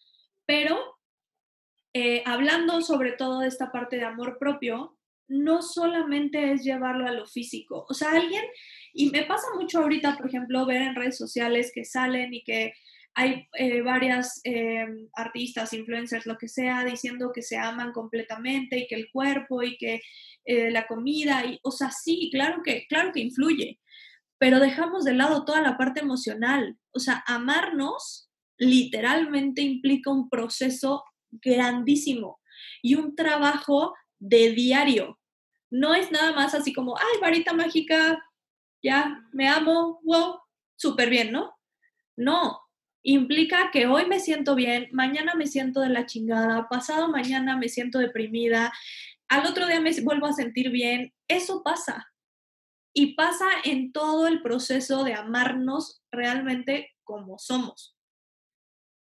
Pero 0.44 0.98
eh, 1.92 2.22
hablando 2.26 2.80
sobre 2.82 3.12
todo 3.12 3.40
de 3.40 3.48
esta 3.48 3.72
parte 3.72 3.96
de 3.96 4.04
amor 4.04 4.38
propio, 4.38 4.96
no 5.28 5.62
solamente 5.62 6.52
es 6.52 6.64
llevarlo 6.64 7.06
a 7.06 7.12
lo 7.12 7.26
físico. 7.26 7.86
O 7.88 7.94
sea, 7.94 8.10
alguien, 8.10 8.44
y 8.92 9.10
me 9.10 9.24
pasa 9.24 9.46
mucho 9.56 9.80
ahorita, 9.80 10.16
por 10.16 10.26
ejemplo, 10.26 10.66
ver 10.66 10.82
en 10.82 10.94
redes 10.94 11.16
sociales 11.16 11.70
que 11.74 11.84
salen 11.84 12.34
y 12.34 12.42
que 12.42 12.74
hay 13.14 13.48
eh, 13.54 13.82
varias 13.82 14.40
eh, 14.44 14.86
artistas, 15.14 15.72
influencers, 15.72 16.26
lo 16.26 16.38
que 16.38 16.48
sea, 16.48 16.84
diciendo 16.84 17.32
que 17.32 17.42
se 17.42 17.58
aman 17.58 17.92
completamente 17.92 18.78
y 18.78 18.86
que 18.86 18.94
el 18.94 19.10
cuerpo 19.10 19.62
y 19.62 19.76
que 19.76 20.00
la 20.46 20.88
comida, 20.88 21.44
y, 21.46 21.60
o 21.62 21.70
sea, 21.70 21.92
sí, 21.92 22.28
claro 22.32 22.62
que, 22.64 22.86
claro 22.88 23.12
que 23.12 23.20
influye, 23.20 23.78
pero 24.36 24.58
dejamos 24.58 25.04
de 25.04 25.12
lado 25.12 25.44
toda 25.44 25.60
la 25.60 25.76
parte 25.76 26.00
emocional. 26.00 26.76
O 26.92 26.98
sea, 26.98 27.22
amarnos 27.26 28.30
literalmente 28.58 29.62
implica 29.62 30.10
un 30.10 30.28
proceso 30.30 31.04
grandísimo 31.30 32.40
y 32.82 32.94
un 32.94 33.14
trabajo 33.14 33.94
de 34.18 34.50
diario. 34.52 35.18
No 35.70 35.94
es 35.94 36.10
nada 36.10 36.32
más 36.32 36.54
así 36.54 36.72
como, 36.72 36.96
ay, 36.96 37.20
varita 37.20 37.52
mágica, 37.52 38.22
ya, 38.82 39.22
me 39.32 39.48
amo, 39.48 40.00
wow, 40.02 40.40
súper 40.76 41.10
bien, 41.10 41.32
¿no? 41.32 41.54
No, 42.16 42.60
implica 43.02 43.70
que 43.70 43.86
hoy 43.86 44.06
me 44.06 44.20
siento 44.20 44.54
bien, 44.54 44.88
mañana 44.92 45.34
me 45.34 45.46
siento 45.46 45.80
de 45.80 45.90
la 45.90 46.06
chingada, 46.06 46.68
pasado 46.68 47.08
mañana 47.08 47.56
me 47.56 47.68
siento 47.68 47.98
deprimida, 47.98 48.72
al 49.30 49.46
otro 49.46 49.66
día 49.68 49.80
me 49.80 49.92
vuelvo 50.00 50.26
a 50.26 50.32
sentir 50.32 50.70
bien. 50.70 51.14
Eso 51.28 51.62
pasa. 51.62 52.12
Y 52.92 53.14
pasa 53.14 53.46
en 53.62 53.92
todo 53.92 54.26
el 54.26 54.42
proceso 54.42 55.04
de 55.04 55.14
amarnos 55.14 56.02
realmente 56.10 56.90
como 57.04 57.38
somos. 57.38 57.96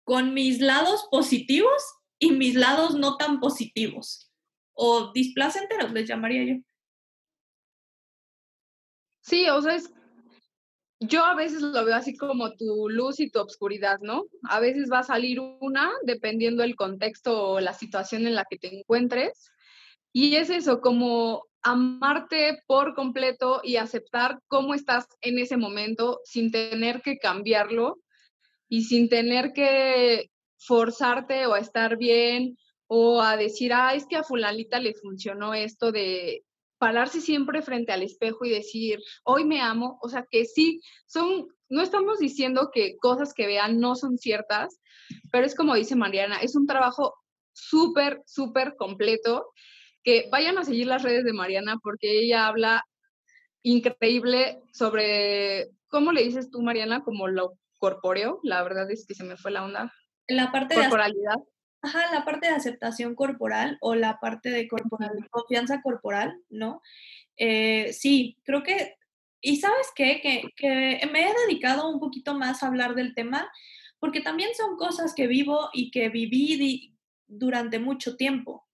Con 0.03 0.33
mis 0.33 0.59
lados 0.59 1.07
positivos 1.09 1.81
y 2.19 2.32
mis 2.32 2.56
lados 2.56 2.95
no 2.95 3.17
tan 3.17 3.39
positivos 3.39 4.32
o 4.73 5.12
displacenteros, 5.12 5.91
les 5.91 6.08
llamaría 6.08 6.43
yo. 6.45 6.62
Sí, 9.21 9.49
o 9.49 9.62
sea, 9.62 9.75
es, 9.75 9.91
yo 10.99 11.25
a 11.25 11.36
veces 11.36 11.62
lo 11.62 11.84
veo 11.84 11.95
así 11.95 12.15
como 12.15 12.56
tu 12.56 12.89
luz 12.89 13.19
y 13.19 13.30
tu 13.30 13.39
obscuridad, 13.39 13.99
¿no? 14.01 14.25
A 14.43 14.60
veces 14.60 14.89
va 14.91 14.99
a 14.99 15.03
salir 15.03 15.39
una 15.39 15.91
dependiendo 16.03 16.63
del 16.63 16.75
contexto 16.75 17.51
o 17.51 17.60
la 17.60 17.73
situación 17.73 18.25
en 18.25 18.36
la 18.36 18.45
que 18.49 18.58
te 18.58 18.80
encuentres. 18.80 19.51
Y 20.13 20.36
es 20.38 20.49
eso, 20.49 20.80
como 20.80 21.43
amarte 21.62 22.60
por 22.65 22.95
completo 22.95 23.62
y 23.63 23.75
aceptar 23.75 24.39
cómo 24.47 24.73
estás 24.73 25.08
en 25.21 25.38
ese 25.38 25.58
momento 25.58 26.21
sin 26.23 26.51
tener 26.51 27.01
que 27.01 27.17
cambiarlo 27.17 27.99
y 28.69 28.84
sin 28.84 29.10
tener 29.10 29.51
que 29.53 30.30
forzarte 30.57 31.45
o 31.45 31.53
a 31.53 31.59
estar 31.59 31.97
bien 31.97 32.57
o 32.87 33.21
a 33.21 33.37
decir, 33.37 33.73
ah, 33.73 33.93
es 33.93 34.05
que 34.05 34.15
a 34.15 34.23
fulanita 34.23 34.79
le 34.79 34.93
funcionó 34.93 35.53
esto 35.53 35.91
de 35.91 36.43
pararse 36.77 37.21
siempre 37.21 37.61
frente 37.61 37.91
al 37.91 38.03
espejo 38.03 38.45
y 38.45 38.49
decir, 38.49 38.99
hoy 39.23 39.45
me 39.45 39.61
amo, 39.61 39.97
o 40.01 40.09
sea 40.09 40.25
que 40.29 40.45
sí, 40.45 40.79
son, 41.05 41.47
no 41.69 41.81
estamos 41.81 42.19
diciendo 42.19 42.69
que 42.73 42.97
cosas 42.97 43.33
que 43.33 43.47
vean 43.47 43.79
no 43.79 43.95
son 43.95 44.17
ciertas, 44.17 44.79
pero 45.31 45.45
es 45.45 45.55
como 45.55 45.75
dice 45.75 45.95
Mariana, 45.95 46.37
es 46.37 46.55
un 46.55 46.67
trabajo 46.67 47.15
súper, 47.51 48.21
súper 48.25 48.75
completo, 48.77 49.51
que 50.03 50.29
vayan 50.31 50.57
a 50.57 50.63
seguir 50.63 50.87
las 50.87 51.03
redes 51.03 51.25
de 51.25 51.33
Mariana 51.33 51.77
porque 51.81 52.19
ella 52.19 52.47
habla 52.47 52.83
increíble 53.63 54.61
sobre, 54.71 55.71
¿cómo 55.89 56.13
le 56.13 56.23
dices 56.23 56.49
tú, 56.49 56.61
Mariana? 56.61 57.03
Como 57.03 57.27
lo 57.27 57.57
corpóreo, 57.79 58.39
la 58.43 58.63
verdad 58.63 58.89
es 58.89 59.05
que 59.05 59.15
se 59.15 59.25
me 59.25 59.35
fue 59.35 59.51
la 59.51 59.65
onda 59.65 59.91
la 60.27 60.51
parte 60.51 60.75
corporalidad. 60.75 61.37
De, 61.37 61.43
ajá, 61.81 62.13
la 62.13 62.25
parte 62.25 62.47
de 62.47 62.55
aceptación 62.55 63.15
corporal 63.15 63.77
o 63.81 63.95
la 63.95 64.19
parte 64.19 64.49
de 64.49 64.67
confianza 65.31 65.81
corporal, 65.81 66.39
¿no? 66.49 66.81
Eh, 67.37 67.93
sí, 67.93 68.37
creo 68.43 68.63
que, 68.63 68.95
y 69.41 69.57
sabes 69.57 69.87
qué, 69.95 70.19
que, 70.21 70.43
que 70.55 71.07
me 71.11 71.29
he 71.29 71.33
dedicado 71.45 71.89
un 71.89 71.99
poquito 71.99 72.33
más 72.33 72.63
a 72.63 72.67
hablar 72.67 72.95
del 72.95 73.13
tema, 73.13 73.49
porque 73.99 74.21
también 74.21 74.49
son 74.55 74.75
cosas 74.77 75.13
que 75.15 75.27
vivo 75.27 75.69
y 75.73 75.91
que 75.91 76.09
viví 76.09 76.95
durante 77.27 77.79
mucho 77.79 78.15
tiempo. 78.15 78.65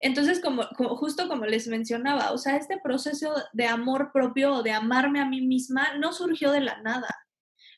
Entonces, 0.00 0.40
como, 0.40 0.68
como, 0.76 0.96
justo 0.96 1.28
como 1.28 1.46
les 1.46 1.66
mencionaba, 1.66 2.32
o 2.32 2.38
sea, 2.38 2.56
este 2.56 2.78
proceso 2.78 3.34
de 3.52 3.66
amor 3.66 4.10
propio 4.12 4.56
o 4.56 4.62
de 4.62 4.72
amarme 4.72 5.20
a 5.20 5.24
mí 5.24 5.40
misma 5.40 5.96
no 5.98 6.12
surgió 6.12 6.50
de 6.50 6.60
la 6.60 6.80
nada 6.82 7.23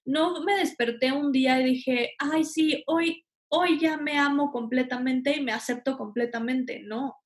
no 0.07 0.42
me 0.42 0.57
desperté 0.57 1.12
un 1.12 1.33
día 1.33 1.61
y 1.61 1.64
dije, 1.64 2.14
ay, 2.19 2.45
sí, 2.45 2.83
hoy, 2.87 3.25
hoy 3.49 3.79
ya 3.79 3.97
me 3.97 4.19
amo 4.19 4.51
completamente 4.53 5.37
y 5.37 5.42
me 5.42 5.53
acepto 5.53 5.99
completamente. 5.99 6.81
No. 6.83 7.16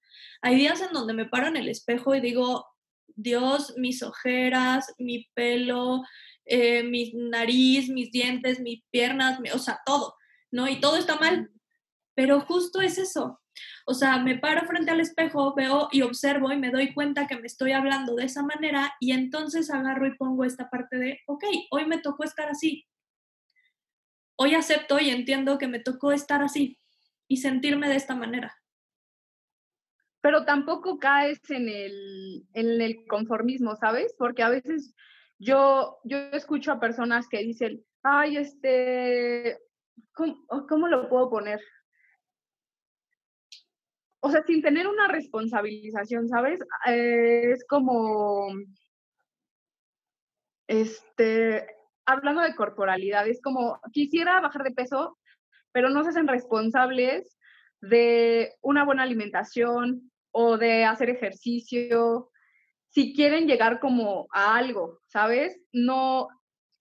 Hay 0.43 0.57
días 0.57 0.81
en 0.81 0.93
donde 0.93 1.13
me 1.13 1.27
paro 1.27 1.49
en 1.49 1.57
el 1.57 1.69
espejo 1.69 2.15
y 2.15 2.21
digo, 2.21 2.67
Dios, 3.07 3.75
mis 3.77 4.03
ojeras, 4.03 4.95
mi 4.99 5.29
pelo, 5.35 6.03
eh, 6.47 6.83
mi 6.83 7.13
nariz, 7.15 7.91
mis 7.91 8.11
dientes, 8.11 8.61
mis 8.61 8.83
piernas, 8.91 9.39
o 9.55 9.59
sea, 9.59 9.81
todo, 9.85 10.15
¿no? 10.51 10.69
Y 10.69 10.81
todo 10.81 10.97
está 10.97 11.17
mal. 11.17 11.51
Pero 12.15 12.41
justo 12.41 12.81
es 12.81 12.99
eso. 12.99 13.40
O 13.87 13.95
sea, 13.95 14.19
me 14.19 14.39
paro 14.39 14.67
frente 14.67 14.91
al 14.91 15.01
espejo, 15.01 15.55
veo 15.55 15.89
y 15.93 16.03
observo 16.03 16.53
y 16.53 16.57
me 16.57 16.71
doy 16.71 16.93
cuenta 16.95 17.27
que 17.27 17.37
me 17.39 17.47
estoy 17.47 17.73
hablando 17.73 18.15
de 18.15 18.25
esa 18.25 18.43
manera 18.43 18.95
y 19.01 19.13
entonces 19.13 19.71
agarro 19.71 20.07
y 20.07 20.17
pongo 20.17 20.45
esta 20.45 20.71
parte 20.71 20.97
de, 20.97 21.21
ok, 21.27 21.45
hoy 21.71 21.87
me 21.87 21.99
tocó 21.99 22.25
estar 22.25 22.49
así. 22.49 22.87
Hoy 24.37 24.55
acepto 24.55 24.99
y 25.01 25.11
entiendo 25.11 25.59
que 25.59 25.69
me 25.69 25.81
tocó 25.81 26.13
estar 26.13 26.43
así 26.43 26.79
y 27.29 27.39
sentirme 27.39 27.89
de 27.89 27.97
esta 27.97 28.15
manera. 28.15 28.57
Pero 30.23 30.45
tampoco 30.45 30.99
caes 30.99 31.41
en 31.51 31.69
el, 31.69 32.47
en 32.53 32.81
el 32.81 33.07
conformismo, 33.07 33.77
¿sabes? 33.77 34.15
Porque 34.19 34.43
a 34.43 34.51
veces 34.51 34.95
yo, 35.39 35.99
yo 36.05 36.19
escucho 36.33 36.73
a 36.73 36.81
personas 36.81 37.29
que 37.29 37.39
dicen, 37.39 37.85
ay, 38.03 38.37
este, 38.37 39.59
¿cómo 40.15 40.89
lo 40.89 41.09
puedo 41.09 41.31
poner? 41.31 41.61
O 44.21 44.31
sea, 44.31 44.43
sin 44.45 44.63
tener 44.63 44.87
una 44.87 45.09
responsabilización, 45.09 46.29
¿sabes? 46.29 46.61
Eh, 46.87 47.53
es 47.53 47.65
como, 47.67 48.53
este, 50.67 51.67
hablando 52.05 52.43
de 52.43 52.55
corporalidad, 52.55 53.27
es 53.27 53.41
como, 53.41 53.81
quisiera 53.93 54.41
bajar 54.41 54.63
de 54.63 54.73
peso, 54.73 55.19
pero 55.73 55.89
no 55.89 56.03
se 56.03 56.11
hacen 56.11 56.29
responsables 56.29 57.39
de 57.81 58.55
una 58.61 58.85
buena 58.85 59.05
alimentación 59.05 60.11
o 60.33 60.59
de 60.59 60.85
hacer 60.85 61.09
ejercicio, 61.11 62.31
si 62.91 63.15
quieren 63.15 63.47
llegar 63.47 63.81
como 63.81 64.29
a 64.33 64.57
algo, 64.57 65.01
¿sabes? 65.07 65.59
No, 65.73 66.29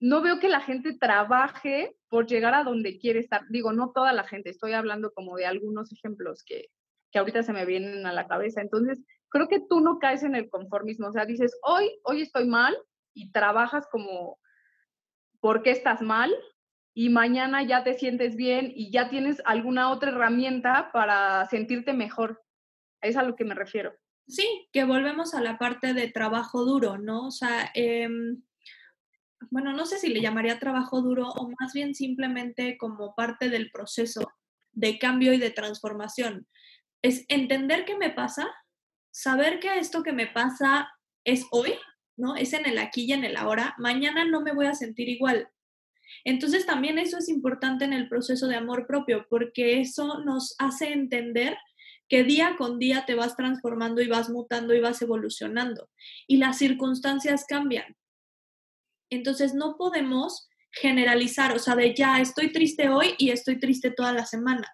no 0.00 0.20
veo 0.22 0.40
que 0.40 0.48
la 0.48 0.60
gente 0.60 0.96
trabaje 0.98 1.96
por 2.08 2.26
llegar 2.26 2.54
a 2.54 2.64
donde 2.64 2.98
quiere 2.98 3.20
estar. 3.20 3.42
Digo, 3.48 3.72
no 3.72 3.92
toda 3.92 4.12
la 4.12 4.24
gente, 4.24 4.50
estoy 4.50 4.72
hablando 4.72 5.12
como 5.12 5.36
de 5.36 5.46
algunos 5.46 5.92
ejemplos 5.92 6.42
que, 6.44 6.66
que 7.10 7.18
ahorita 7.18 7.42
se 7.42 7.52
me 7.52 7.66
vienen 7.66 8.06
a 8.06 8.12
la 8.12 8.26
cabeza. 8.26 8.60
Entonces, 8.60 9.00
creo 9.28 9.48
que 9.48 9.60
tú 9.68 9.80
no 9.80 9.98
caes 9.98 10.22
en 10.22 10.34
el 10.34 10.48
conformismo, 10.48 11.08
o 11.08 11.12
sea, 11.12 11.24
dices, 11.24 11.56
hoy, 11.62 11.90
hoy 12.04 12.22
estoy 12.22 12.46
mal 12.46 12.76
y 13.14 13.32
trabajas 13.32 13.86
como, 13.90 14.38
¿por 15.40 15.62
qué 15.62 15.70
estás 15.70 16.02
mal? 16.02 16.34
Y 16.94 17.08
mañana 17.08 17.62
ya 17.62 17.84
te 17.84 17.94
sientes 17.94 18.36
bien 18.36 18.72
y 18.74 18.90
ya 18.90 19.08
tienes 19.08 19.40
alguna 19.44 19.90
otra 19.90 20.10
herramienta 20.10 20.90
para 20.92 21.46
sentirte 21.46 21.92
mejor. 21.92 22.42
Es 23.00 23.16
a 23.16 23.22
lo 23.22 23.36
que 23.36 23.44
me 23.44 23.54
refiero. 23.54 23.92
Sí, 24.26 24.68
que 24.72 24.84
volvemos 24.84 25.34
a 25.34 25.40
la 25.40 25.58
parte 25.58 25.94
de 25.94 26.08
trabajo 26.08 26.64
duro, 26.64 26.98
¿no? 26.98 27.28
O 27.28 27.30
sea, 27.30 27.70
em, 27.74 28.42
bueno, 29.50 29.72
no 29.72 29.86
sé 29.86 29.98
si 29.98 30.08
le 30.08 30.20
llamaría 30.20 30.58
trabajo 30.58 31.00
duro 31.00 31.28
o 31.28 31.50
más 31.60 31.72
bien 31.72 31.94
simplemente 31.94 32.76
como 32.76 33.14
parte 33.14 33.48
del 33.48 33.70
proceso 33.70 34.32
de 34.72 34.98
cambio 34.98 35.32
y 35.32 35.38
de 35.38 35.50
transformación 35.50 36.46
es 37.02 37.24
entender 37.28 37.84
qué 37.84 37.96
me 37.96 38.10
pasa, 38.10 38.48
saber 39.10 39.60
que 39.60 39.78
esto 39.78 40.02
que 40.02 40.12
me 40.12 40.26
pasa 40.26 40.90
es 41.24 41.46
hoy, 41.50 41.74
¿no? 42.16 42.36
Es 42.36 42.52
en 42.52 42.66
el 42.66 42.78
aquí 42.78 43.04
y 43.04 43.12
en 43.12 43.24
el 43.24 43.36
ahora. 43.36 43.74
Mañana 43.78 44.24
no 44.24 44.40
me 44.40 44.52
voy 44.52 44.66
a 44.66 44.74
sentir 44.74 45.08
igual. 45.08 45.48
Entonces 46.24 46.66
también 46.66 46.98
eso 46.98 47.18
es 47.18 47.28
importante 47.28 47.84
en 47.84 47.92
el 47.92 48.08
proceso 48.08 48.46
de 48.48 48.56
amor 48.56 48.86
propio, 48.86 49.26
porque 49.30 49.80
eso 49.80 50.20
nos 50.24 50.54
hace 50.58 50.92
entender 50.92 51.56
que 52.08 52.24
día 52.24 52.56
con 52.58 52.78
día 52.78 53.04
te 53.06 53.14
vas 53.14 53.36
transformando 53.36 54.02
y 54.02 54.08
vas 54.08 54.28
mutando 54.28 54.74
y 54.74 54.80
vas 54.80 55.00
evolucionando. 55.00 55.88
Y 56.26 56.38
las 56.38 56.58
circunstancias 56.58 57.44
cambian. 57.48 57.96
Entonces 59.10 59.54
no 59.54 59.76
podemos 59.76 60.48
generalizar, 60.72 61.54
o 61.54 61.58
sea, 61.58 61.76
de 61.76 61.94
ya 61.94 62.20
estoy 62.20 62.52
triste 62.52 62.88
hoy 62.88 63.14
y 63.18 63.30
estoy 63.30 63.58
triste 63.58 63.90
toda 63.90 64.12
la 64.12 64.26
semana. 64.26 64.68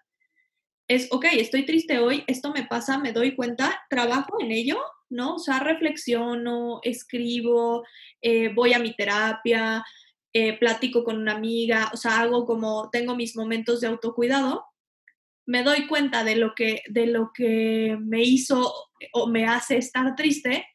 Es, 0.87 1.09
ok, 1.11 1.25
estoy 1.33 1.65
triste 1.65 1.99
hoy, 1.99 2.23
esto 2.27 2.51
me 2.53 2.65
pasa, 2.65 2.97
me 2.97 3.11
doy 3.11 3.35
cuenta, 3.35 3.83
trabajo 3.89 4.37
en 4.39 4.51
ello, 4.51 4.79
¿no? 5.09 5.35
O 5.35 5.39
sea, 5.39 5.59
reflexiono, 5.59 6.79
escribo, 6.81 7.83
eh, 8.21 8.53
voy 8.53 8.73
a 8.73 8.79
mi 8.79 8.95
terapia, 8.95 9.83
eh, 10.31 10.57
platico 10.57 11.03
con 11.03 11.17
una 11.17 11.33
amiga, 11.33 11.89
o 11.93 11.97
sea, 11.97 12.21
hago 12.21 12.45
como, 12.45 12.89
tengo 12.89 13.15
mis 13.15 13.35
momentos 13.35 13.81
de 13.81 13.87
autocuidado, 13.87 14.65
me 15.45 15.63
doy 15.63 15.87
cuenta 15.87 16.23
de 16.23 16.35
lo 16.35 16.53
que, 16.55 16.83
de 16.87 17.07
lo 17.07 17.31
que 17.33 17.97
me 17.99 18.21
hizo 18.23 18.73
o 19.13 19.27
me 19.27 19.45
hace 19.45 19.77
estar 19.77 20.15
triste 20.15 20.67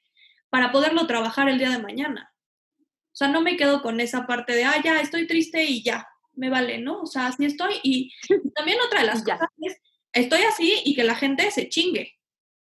para 0.50 0.72
poderlo 0.72 1.06
trabajar 1.06 1.48
el 1.48 1.58
día 1.58 1.70
de 1.70 1.82
mañana. 1.82 2.34
O 2.78 3.14
sea, 3.14 3.28
no 3.28 3.40
me 3.40 3.56
quedo 3.56 3.82
con 3.82 4.00
esa 4.00 4.26
parte 4.26 4.54
de, 4.54 4.64
ah, 4.64 4.80
ya, 4.82 5.00
estoy 5.00 5.26
triste 5.26 5.64
y 5.64 5.82
ya, 5.82 6.06
me 6.34 6.50
vale, 6.50 6.78
¿no? 6.78 7.02
O 7.02 7.06
sea, 7.06 7.28
así 7.28 7.44
estoy. 7.44 7.74
Y 7.82 8.12
también 8.54 8.78
otra 8.86 9.00
de 9.00 9.06
las 9.06 9.22
cosas 9.22 9.48
es, 9.60 9.76
estoy 10.12 10.42
así 10.42 10.82
y 10.84 10.94
que 10.94 11.04
la 11.04 11.14
gente 11.14 11.50
se 11.50 11.68
chingue. 11.68 12.14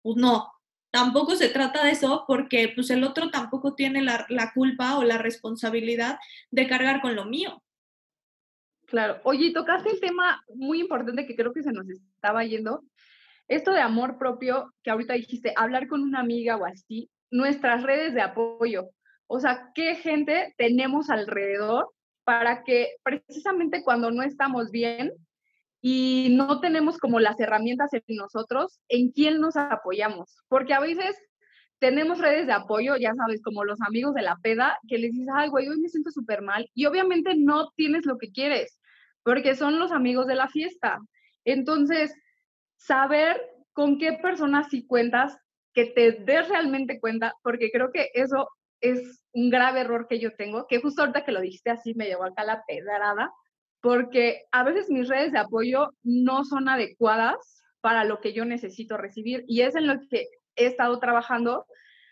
Pues 0.02 0.16
no, 0.16 0.52
tampoco 0.90 1.36
se 1.36 1.48
trata 1.48 1.84
de 1.84 1.90
eso 1.90 2.24
porque 2.26 2.72
pues 2.74 2.90
el 2.90 3.04
otro 3.04 3.30
tampoco 3.30 3.74
tiene 3.74 4.02
la, 4.02 4.26
la 4.28 4.52
culpa 4.52 4.98
o 4.98 5.04
la 5.04 5.18
responsabilidad 5.18 6.18
de 6.50 6.66
cargar 6.66 7.00
con 7.00 7.14
lo 7.14 7.24
mío. 7.24 7.62
Claro. 8.86 9.20
Oye, 9.24 9.52
tocaste 9.52 9.90
el 9.90 10.00
tema 10.00 10.44
muy 10.54 10.80
importante 10.80 11.26
que 11.26 11.34
creo 11.34 11.52
que 11.52 11.62
se 11.62 11.72
nos 11.72 11.88
estaba 11.88 12.44
yendo. 12.44 12.84
Esto 13.48 13.72
de 13.72 13.80
amor 13.80 14.18
propio, 14.18 14.72
que 14.82 14.90
ahorita 14.90 15.14
dijiste, 15.14 15.52
hablar 15.56 15.88
con 15.88 16.02
una 16.02 16.20
amiga 16.20 16.56
o 16.56 16.64
así, 16.64 17.10
nuestras 17.30 17.82
redes 17.82 18.14
de 18.14 18.22
apoyo. 18.22 18.90
O 19.28 19.40
sea, 19.40 19.70
¿qué 19.74 19.96
gente 19.96 20.54
tenemos 20.56 21.10
alrededor 21.10 21.90
para 22.24 22.64
que 22.64 22.96
precisamente 23.02 23.82
cuando 23.82 24.10
no 24.10 24.22
estamos 24.22 24.70
bien 24.70 25.12
y 25.88 26.30
no 26.34 26.58
tenemos 26.58 26.98
como 26.98 27.20
las 27.20 27.38
herramientas 27.38 27.92
en 27.92 28.02
nosotros, 28.16 28.80
en 28.88 29.12
quién 29.12 29.38
nos 29.38 29.56
apoyamos? 29.56 30.36
Porque 30.48 30.74
a 30.74 30.80
veces 30.80 31.16
tenemos 31.78 32.18
redes 32.18 32.48
de 32.48 32.54
apoyo, 32.54 32.96
ya 32.96 33.14
sabes, 33.14 33.40
como 33.40 33.62
los 33.62 33.80
amigos 33.80 34.12
de 34.14 34.22
la 34.22 34.36
peda, 34.42 34.80
que 34.88 34.98
les 34.98 35.12
dices, 35.12 35.28
ay, 35.32 35.48
güey, 35.48 35.68
hoy 35.68 35.78
me 35.80 35.88
siento 35.88 36.10
súper 36.10 36.42
mal. 36.42 36.68
Y 36.74 36.86
obviamente 36.86 37.36
no 37.36 37.70
tienes 37.76 38.04
lo 38.04 38.18
que 38.18 38.32
quieres, 38.32 38.80
porque 39.22 39.54
son 39.54 39.78
los 39.78 39.92
amigos 39.92 40.26
de 40.26 40.34
la 40.34 40.48
fiesta. 40.48 40.98
Entonces, 41.44 42.12
saber 42.76 43.40
con 43.72 44.00
qué 44.00 44.14
personas 44.14 44.66
sí 44.68 44.84
cuentas, 44.88 45.38
que 45.72 45.84
te 45.84 46.10
des 46.10 46.48
realmente 46.48 46.98
cuenta, 46.98 47.32
porque 47.44 47.70
creo 47.70 47.92
que 47.92 48.10
eso 48.12 48.48
es 48.80 49.22
un 49.32 49.50
grave 49.50 49.82
error 49.82 50.08
que 50.08 50.18
yo 50.18 50.34
tengo, 50.34 50.66
que 50.66 50.80
justo 50.80 51.02
ahorita 51.02 51.24
que 51.24 51.30
lo 51.30 51.40
dijiste 51.40 51.70
así 51.70 51.94
me 51.94 52.06
llevó 52.06 52.24
acá 52.24 52.42
la 52.42 52.64
pedrada, 52.66 53.30
porque 53.86 54.42
a 54.50 54.64
veces 54.64 54.90
mis 54.90 55.06
redes 55.06 55.30
de 55.30 55.38
apoyo 55.38 55.92
no 56.02 56.44
son 56.44 56.68
adecuadas 56.68 57.62
para 57.80 58.02
lo 58.02 58.20
que 58.20 58.32
yo 58.32 58.44
necesito 58.44 58.96
recibir 58.96 59.44
y 59.46 59.60
es 59.60 59.76
en 59.76 59.86
lo 59.86 59.94
que 60.10 60.26
he 60.56 60.66
estado 60.66 60.98
trabajando 60.98 61.66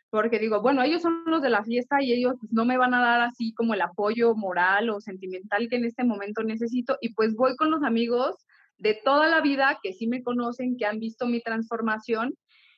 porque 0.08 0.38
digo, 0.38 0.62
bueno, 0.62 0.84
ellos 0.84 1.02
son 1.02 1.24
los 1.26 1.42
de 1.42 1.50
la 1.50 1.64
fiesta 1.64 2.00
y 2.00 2.12
ellos 2.12 2.34
pues, 2.38 2.52
no 2.52 2.64
me 2.64 2.78
van 2.78 2.94
a 2.94 3.00
dar 3.00 3.22
así 3.22 3.52
como 3.54 3.74
el 3.74 3.80
apoyo 3.80 4.37
moral 4.37 4.88
o 4.88 5.00
sentimental 5.00 5.68
que 5.68 5.74
en 5.74 5.84
este 5.84 6.04
momento 6.04 6.44
necesito 6.44 6.96
y 7.00 7.12
pues 7.12 7.34
voy 7.34 7.56
con 7.56 7.72
los 7.72 7.82
amigos 7.82 8.37
de 8.78 8.94
toda 8.94 9.26
la 9.26 9.40
vida 9.40 9.80
que 9.82 9.94
sí 9.94 10.06
me 10.06 10.22
conocen, 10.22 10.76
que 10.76 10.87
han 10.87 11.00
visto 11.00 11.26
mi 11.26 11.40
transformación 11.40 12.34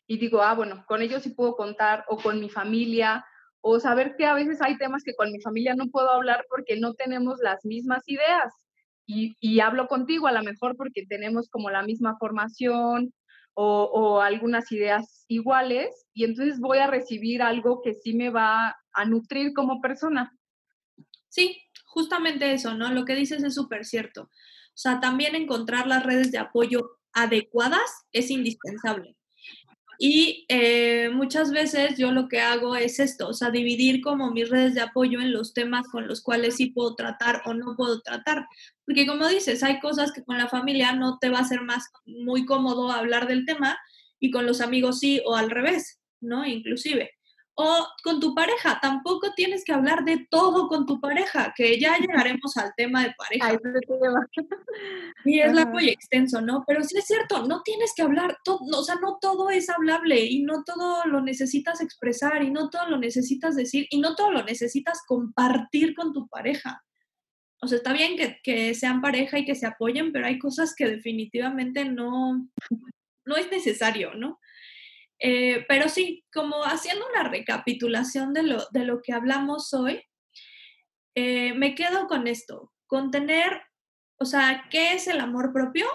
y 0.06 0.16
digo, 0.16 0.40
ah, 0.40 0.54
bueno, 0.54 0.86
con 0.88 1.02
ellos 1.02 1.22
sí 1.22 1.34
puedo 1.34 1.54
contar 1.54 2.06
o 2.08 2.16
con 2.16 2.40
mi 2.40 2.48
familia 2.48 3.26
o 3.60 3.78
saber 3.78 4.16
que 4.16 4.24
a 4.24 4.32
veces 4.32 4.62
hay 4.62 4.78
temas 4.78 5.02
que 5.04 5.14
con 5.14 5.30
mi 5.30 5.42
familia 5.42 5.74
no 5.74 5.88
puedo 5.88 6.08
hablar 6.08 6.46
porque 6.48 6.80
no 6.80 6.94
tenemos 6.94 7.40
las 7.42 7.62
mismas 7.66 8.02
ideas. 8.06 8.54
Y, 9.06 9.60
hablo 9.60 9.86
contigo 9.86 10.26
a 10.26 10.32
lo 10.32 10.42
mejor 10.42 10.76
porque 10.76 11.06
tenemos 11.06 11.48
como 11.48 11.70
la 11.70 11.82
misma 11.82 12.16
formación 12.18 13.12
o, 13.54 13.84
o, 13.84 14.20
algunas 14.20 14.70
ideas 14.72 15.24
iguales 15.28 16.06
y 16.12 16.24
entonces 16.24 16.58
voy 16.58 16.78
a 16.78 16.88
recibir 16.88 17.42
algo 17.42 17.80
que 17.82 17.94
sí 17.94 18.14
me 18.14 18.30
va 18.30 18.76
a 18.92 19.04
nutrir 19.04 19.52
como 19.54 19.80
persona. 19.80 20.32
Sí, 21.28 21.62
justamente 21.84 22.52
eso, 22.52 22.74
¿no? 22.74 22.92
Lo 22.92 23.04
que 23.04 23.14
dices 23.14 23.42
es 23.44 23.54
súper 23.54 23.84
cierto. 23.84 24.22
O 24.22 24.78
sea, 24.78 25.00
también 25.00 25.34
encontrar 25.34 25.86
las 25.86 26.04
redes 26.04 26.32
de 26.32 26.38
apoyo 26.38 26.98
adecuadas 27.12 28.04
es 28.12 28.30
indispensable. 28.30 29.16
Y 29.98 30.44
eh, 30.48 31.08
muchas 31.10 31.50
veces 31.52 31.96
yo 31.96 32.12
lo 32.12 32.28
que 32.28 32.40
hago 32.40 32.76
es 32.76 33.00
esto, 33.00 33.28
o 33.28 33.32
sea, 33.32 33.50
dividir 33.50 34.00
como 34.02 34.30
mis 34.30 34.50
redes 34.50 34.74
de 34.74 34.82
apoyo 34.82 35.20
en 35.20 35.32
los 35.32 35.54
temas 35.54 35.88
con 35.88 36.06
los 36.06 36.22
cuales 36.22 36.56
sí 36.56 36.66
puedo 36.66 36.94
tratar 36.94 37.42
o 37.46 37.54
no 37.54 37.76
puedo 37.76 38.00
tratar. 38.02 38.46
Porque 38.84 39.06
como 39.06 39.26
dices, 39.28 39.62
hay 39.62 39.80
cosas 39.80 40.12
que 40.12 40.24
con 40.24 40.38
la 40.38 40.48
familia 40.48 40.92
no 40.92 41.18
te 41.18 41.30
va 41.30 41.40
a 41.40 41.44
ser 41.44 41.62
más 41.62 41.86
muy 42.04 42.44
cómodo 42.44 42.92
hablar 42.92 43.26
del 43.26 43.46
tema 43.46 43.78
y 44.20 44.30
con 44.30 44.46
los 44.46 44.60
amigos 44.60 44.98
sí 45.00 45.20
o 45.24 45.34
al 45.36 45.50
revés, 45.50 46.00
¿no? 46.20 46.46
Inclusive 46.46 47.15
o 47.56 47.86
con 48.04 48.20
tu 48.20 48.34
pareja. 48.34 48.78
Tampoco 48.80 49.32
tienes 49.34 49.64
que 49.64 49.72
hablar 49.72 50.04
de 50.04 50.26
todo 50.30 50.68
con 50.68 50.86
tu 50.86 51.00
pareja, 51.00 51.54
que 51.56 51.80
ya 51.80 51.96
llegaremos 51.98 52.56
al 52.58 52.72
tema 52.76 53.02
de 53.02 53.14
pareja. 53.16 53.58
y 55.24 55.40
es 55.40 55.52
largo 55.52 55.80
y 55.80 55.88
extenso, 55.88 56.40
¿no? 56.42 56.64
Pero 56.66 56.84
sí 56.84 56.98
es 56.98 57.06
cierto, 57.06 57.46
no 57.46 57.62
tienes 57.62 57.94
que 57.96 58.02
hablar, 58.02 58.38
todo, 58.44 58.60
o 58.78 58.84
sea, 58.84 58.96
no 58.96 59.18
todo 59.20 59.48
es 59.48 59.70
hablable 59.70 60.20
y 60.20 60.42
no 60.42 60.64
todo 60.64 61.06
lo 61.06 61.22
necesitas 61.22 61.80
expresar 61.80 62.42
y 62.42 62.50
no 62.50 62.68
todo 62.68 62.90
lo 62.90 62.98
necesitas 62.98 63.56
decir 63.56 63.86
y 63.90 64.00
no 64.00 64.14
todo 64.14 64.30
lo 64.30 64.44
necesitas 64.44 65.00
compartir 65.06 65.94
con 65.94 66.12
tu 66.12 66.28
pareja. 66.28 66.84
O 67.62 67.68
sea, 67.68 67.78
está 67.78 67.94
bien 67.94 68.18
que, 68.18 68.38
que 68.42 68.74
sean 68.74 69.00
pareja 69.00 69.38
y 69.38 69.46
que 69.46 69.54
se 69.54 69.66
apoyen, 69.66 70.12
pero 70.12 70.26
hay 70.26 70.38
cosas 70.38 70.74
que 70.74 70.86
definitivamente 70.86 71.86
no, 71.86 72.46
no 73.24 73.36
es 73.36 73.50
necesario, 73.50 74.14
¿no? 74.14 74.38
Eh, 75.18 75.64
pero 75.68 75.88
sí, 75.88 76.24
como 76.32 76.64
haciendo 76.64 77.06
una 77.08 77.28
recapitulación 77.28 78.34
de 78.34 78.42
lo, 78.42 78.66
de 78.70 78.84
lo 78.84 79.00
que 79.02 79.12
hablamos 79.12 79.72
hoy, 79.72 80.02
eh, 81.14 81.54
me 81.54 81.74
quedo 81.74 82.06
con 82.06 82.26
esto, 82.26 82.72
con 82.86 83.10
tener, 83.10 83.62
o 84.18 84.26
sea, 84.26 84.66
¿qué 84.70 84.92
es 84.92 85.06
el 85.06 85.20
amor 85.20 85.52
propio? 85.52 85.86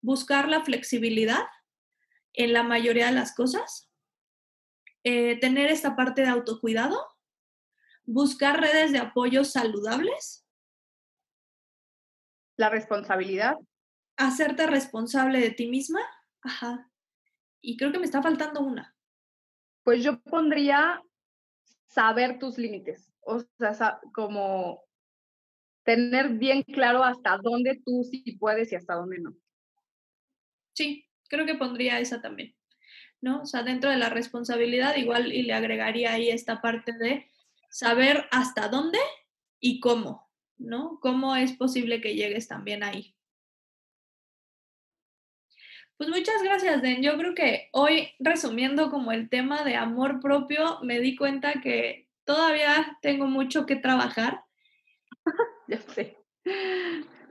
Buscar 0.00 0.48
la 0.48 0.64
flexibilidad 0.64 1.44
en 2.32 2.52
la 2.52 2.62
mayoría 2.62 3.06
de 3.06 3.12
las 3.12 3.34
cosas, 3.34 3.90
eh, 5.04 5.38
tener 5.38 5.70
esta 5.70 5.94
parte 5.96 6.22
de 6.22 6.28
autocuidado, 6.28 7.06
buscar 8.04 8.60
redes 8.60 8.92
de 8.92 8.98
apoyo 8.98 9.44
saludables. 9.44 10.46
La 12.56 12.70
responsabilidad. 12.70 13.56
Hacerte 14.16 14.66
responsable 14.66 15.40
de 15.40 15.50
ti 15.50 15.66
misma. 15.66 16.00
Ajá 16.40 16.90
y 17.64 17.76
creo 17.76 17.92
que 17.92 17.98
me 17.98 18.04
está 18.04 18.22
faltando 18.22 18.60
una. 18.60 18.94
Pues 19.82 20.04
yo 20.04 20.20
pondría 20.20 21.02
saber 21.86 22.38
tus 22.38 22.58
límites, 22.58 23.10
o 23.20 23.40
sea, 23.58 24.00
como 24.14 24.82
tener 25.84 26.30
bien 26.30 26.62
claro 26.62 27.04
hasta 27.04 27.38
dónde 27.38 27.80
tú 27.84 28.02
sí 28.10 28.36
puedes 28.38 28.72
y 28.72 28.76
hasta 28.76 28.94
dónde 28.94 29.18
no. 29.20 29.34
Sí, 30.74 31.06
creo 31.28 31.46
que 31.46 31.54
pondría 31.54 32.00
esa 32.00 32.20
también, 32.20 32.56
¿no? 33.20 33.42
O 33.42 33.46
sea, 33.46 33.62
dentro 33.62 33.90
de 33.90 33.96
la 33.96 34.08
responsabilidad 34.08 34.96
igual 34.96 35.32
y 35.32 35.42
le 35.42 35.52
agregaría 35.52 36.12
ahí 36.12 36.30
esta 36.30 36.60
parte 36.60 36.92
de 36.92 37.30
saber 37.70 38.26
hasta 38.30 38.68
dónde 38.68 38.98
y 39.60 39.80
cómo, 39.80 40.30
¿no? 40.56 40.98
¿Cómo 41.00 41.36
es 41.36 41.52
posible 41.52 42.00
que 42.00 42.14
llegues 42.14 42.48
también 42.48 42.82
ahí? 42.82 43.13
Pues 45.96 46.10
muchas 46.10 46.42
gracias, 46.42 46.82
Den. 46.82 47.02
Yo 47.02 47.16
creo 47.16 47.34
que 47.34 47.68
hoy, 47.72 48.10
resumiendo 48.18 48.90
como 48.90 49.12
el 49.12 49.28
tema 49.28 49.62
de 49.62 49.76
amor 49.76 50.20
propio, 50.20 50.80
me 50.82 51.00
di 51.00 51.14
cuenta 51.14 51.60
que 51.60 52.08
todavía 52.24 52.98
tengo 53.00 53.26
mucho 53.26 53.64
que 53.64 53.76
trabajar. 53.76 54.42
ya 55.68 55.80
sé. 55.80 56.18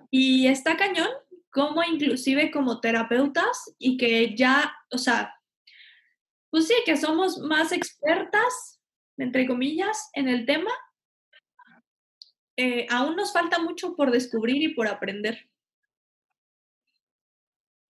Y 0.10 0.48
está 0.48 0.78
cañón, 0.78 1.10
como 1.50 1.84
inclusive 1.84 2.52
como 2.52 2.80
terapeutas 2.80 3.76
y 3.78 3.98
que 3.98 4.36
ya, 4.36 4.74
o 4.92 4.98
sea, 4.98 5.36
pues 6.50 6.68
sí, 6.68 6.76
que 6.86 6.96
somos 6.96 7.40
más 7.40 7.72
expertas, 7.72 8.80
entre 9.18 9.46
comillas, 9.46 10.10
en 10.14 10.30
el 10.30 10.46
tema. 10.46 10.72
Eh, 12.56 12.88
aún 12.90 13.16
nos 13.16 13.34
falta 13.34 13.60
mucho 13.60 13.96
por 13.96 14.12
descubrir 14.12 14.62
y 14.64 14.74
por 14.74 14.88
aprender. 14.88 15.50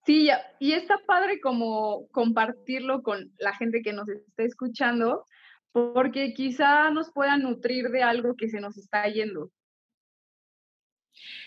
Sí, 0.05 0.29
y 0.59 0.73
está 0.73 0.99
padre 1.05 1.39
como 1.39 2.07
compartirlo 2.09 3.03
con 3.03 3.31
la 3.37 3.55
gente 3.55 3.81
que 3.81 3.93
nos 3.93 4.09
está 4.09 4.43
escuchando, 4.43 5.25
porque 5.71 6.33
quizá 6.33 6.89
nos 6.91 7.11
pueda 7.11 7.37
nutrir 7.37 7.89
de 7.89 8.03
algo 8.03 8.35
que 8.35 8.49
se 8.49 8.59
nos 8.59 8.77
está 8.77 9.07
yendo. 9.07 9.49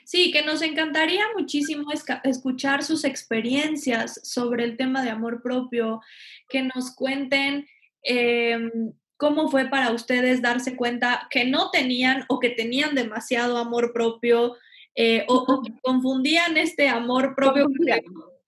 Sí, 0.05 0.31
que 0.31 0.43
nos 0.43 0.63
encantaría 0.63 1.25
muchísimo 1.37 1.91
escuchar 2.25 2.83
sus 2.83 3.05
experiencias 3.05 4.21
sobre 4.23 4.65
el 4.65 4.77
tema 4.77 5.03
de 5.03 5.11
amor 5.11 5.43
propio, 5.43 6.01
que 6.49 6.63
nos 6.63 6.95
cuenten 6.95 7.67
em, 8.03 8.93
cómo 9.17 9.51
fue 9.51 9.67
para 9.67 9.91
ustedes 9.91 10.41
darse 10.41 10.77
cuenta 10.77 11.27
que 11.31 11.45
no 11.45 11.71
tenían 11.71 12.25
o 12.29 12.39
que 12.39 12.51
tenían 12.51 12.95
demasiado 12.95 13.59
amor 13.59 13.93
propio 13.93 14.57
eh, 14.95 15.27
o, 15.29 15.63
que 15.63 15.73
confundían 15.83 16.57
este 16.57 16.89
amor 16.89 17.35
propio. 17.35 17.67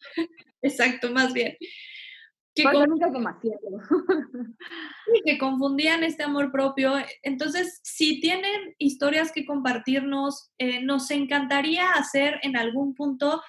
Exacto, 0.62 1.10
más 1.12 1.32
bien. 1.32 1.56
Que, 2.54 2.64
demasiado. 2.64 3.58
que 5.24 5.38
confundían 5.38 6.02
este 6.02 6.24
amor 6.24 6.50
propio. 6.50 6.94
Entonces, 7.22 7.78
si 7.84 8.20
tienen 8.20 8.74
historias 8.78 9.30
que 9.30 9.46
compartirnos, 9.46 10.50
eh, 10.58 10.82
nos 10.82 11.10
encantaría 11.12 11.92
hacer 11.92 12.40
en 12.42 12.56
algún 12.56 12.94
punto 12.94 13.40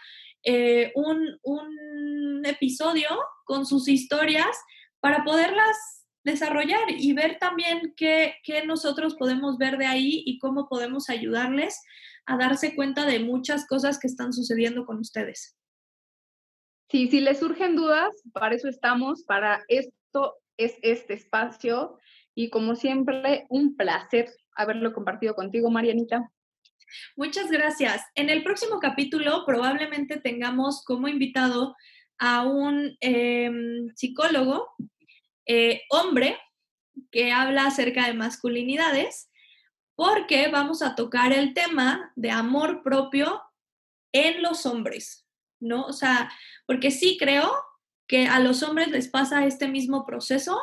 eh, 0.44 0.92
un, 0.94 1.40
un 1.42 2.46
episodio 2.46 3.10
con 3.46 3.66
sus 3.66 3.88
historias 3.88 4.56
para 5.00 5.24
poderlas 5.24 6.06
desarrollar 6.24 6.80
y 6.90 7.14
ver 7.14 7.38
también 7.40 7.94
qué, 7.98 8.36
qué, 8.44 8.66
nosotros 8.66 9.16
podemos 9.16 9.58
ver 9.58 9.78
de 9.78 9.88
ahí 9.88 10.24
y 10.26 10.38
cómo 10.38 10.68
podemos 10.68 11.10
ayudarles 11.10 11.82
a 12.26 12.38
darse 12.38 12.76
cuenta 12.76 13.06
de 13.06 13.20
muchas 13.20 13.66
cosas 13.66 13.98
que 13.98 14.08
están 14.08 14.34
sucediendo 14.34 14.86
con 14.86 15.00
ustedes. 15.00 15.59
Sí, 16.90 17.08
si 17.08 17.20
les 17.22 17.40
surgen 17.40 17.76
dudas, 17.76 18.10
para 18.34 18.56
eso 18.56 18.68
estamos, 18.68 19.24
para 19.24 19.64
esto 19.68 20.36
es 20.58 20.76
este 20.82 21.14
espacio 21.14 22.00
y 22.36 22.50
como 22.50 22.76
siempre, 22.76 23.46
un 23.50 23.76
placer 23.76 24.30
haberlo 24.56 24.94
compartido 24.94 25.36
contigo, 25.36 25.70
Marianita. 25.70 26.32
Muchas 27.16 27.52
gracias. 27.52 28.04
En 28.16 28.30
el 28.30 28.44
próximo 28.44 28.80
capítulo 28.80 29.44
probablemente 29.46 30.20
tengamos 30.20 30.84
como 30.84 31.08
invitado 31.08 31.76
a 32.18 32.44
un 32.46 32.98
em, 33.00 33.90
psicólogo, 33.96 34.68
eh, 35.46 35.82
hombre, 35.90 36.38
que 37.12 37.32
habla 37.32 37.68
acerca 37.68 38.08
de 38.08 38.14
masculinidades, 38.14 39.30
porque 39.96 40.48
vamos 40.48 40.82
a 40.82 40.96
tocar 40.96 41.34
el 41.34 41.54
tema 41.54 42.12
de 42.16 42.32
amor 42.32 42.84
propio 42.84 43.42
en 44.12 44.42
los 44.42 44.66
hombres, 44.66 45.29
¿no? 45.60 45.86
O 45.86 45.94
sea, 45.94 46.32
porque 46.66 46.92
sí 46.92 47.18
creo 47.20 47.52
que 48.08 48.28
a 48.28 48.40
los 48.40 48.64
hombres 48.64 48.90
les 48.90 49.08
pasa 49.08 49.46
este 49.46 49.68
mismo 49.68 50.06
proceso 50.06 50.60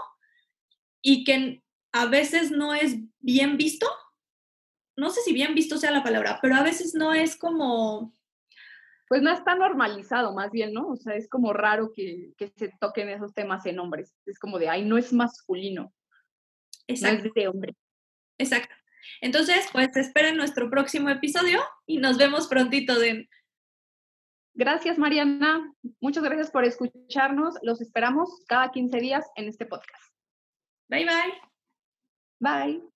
y 1.01 1.25
que 1.25 1.63
a 1.93 2.07
veces 2.07 2.51
no 2.51 2.75
es 2.75 2.97
bien 3.21 3.57
visto. 3.57 3.87
No 4.97 5.11
sé 5.11 5.21
si 5.23 5.33
bien 5.33 5.55
visto 5.55 5.79
sea 5.79 5.91
la 5.93 6.03
palabra, 6.03 6.41
pero 6.43 6.57
a 6.57 6.63
veces 6.63 6.95
no 6.95 7.15
es 7.15 7.37
como... 7.37 8.15
Pues 9.09 9.23
no 9.23 9.31
está 9.31 9.55
normalizado 9.55 10.35
más 10.35 10.51
bien, 10.51 10.73
¿no? 10.73 10.89
O 10.89 10.97
sea, 10.97 11.15
es 11.15 11.29
como 11.29 11.53
raro 11.53 11.93
que, 11.95 12.35
se 12.57 12.73
toquen 12.81 13.09
esos 13.09 13.33
temas 13.33 13.65
en 13.67 13.79
hombres. 13.79 14.17
Es 14.27 14.41
como 14.41 14.59
de, 14.59 14.69
ay, 14.69 14.85
no 14.85 14.99
es 14.99 15.13
masculino. 15.13 15.95
Exacto. 16.89 17.23
No 17.23 17.29
es 17.29 17.35
de 17.35 17.49
hombre. 17.49 17.77
Exacto. 18.39 18.75
Entonces, 19.21 19.69
pues 19.73 19.97
esperen 19.97 20.37
nuestro 20.37 20.69
próximo 20.69 21.09
episodio 21.09 21.61
y 21.87 21.99
nos 21.99 22.19
vemos 22.19 22.49
prontito 22.49 22.99
de 22.99 23.29
Gracias, 24.57 24.99
Mariana. 24.99 25.71
Muchas 26.01 26.25
gracias 26.25 26.51
por 26.51 26.65
escucharnos. 26.65 27.57
Los 27.63 27.83
esperamos 27.83 28.43
cada 28.49 28.71
15 28.71 28.99
días 28.99 29.27
en 29.37 29.49
este 29.49 29.67
podcast. 29.67 30.13
Bye, 30.89 31.05
bye. 31.05 31.35
Bye. 32.41 32.96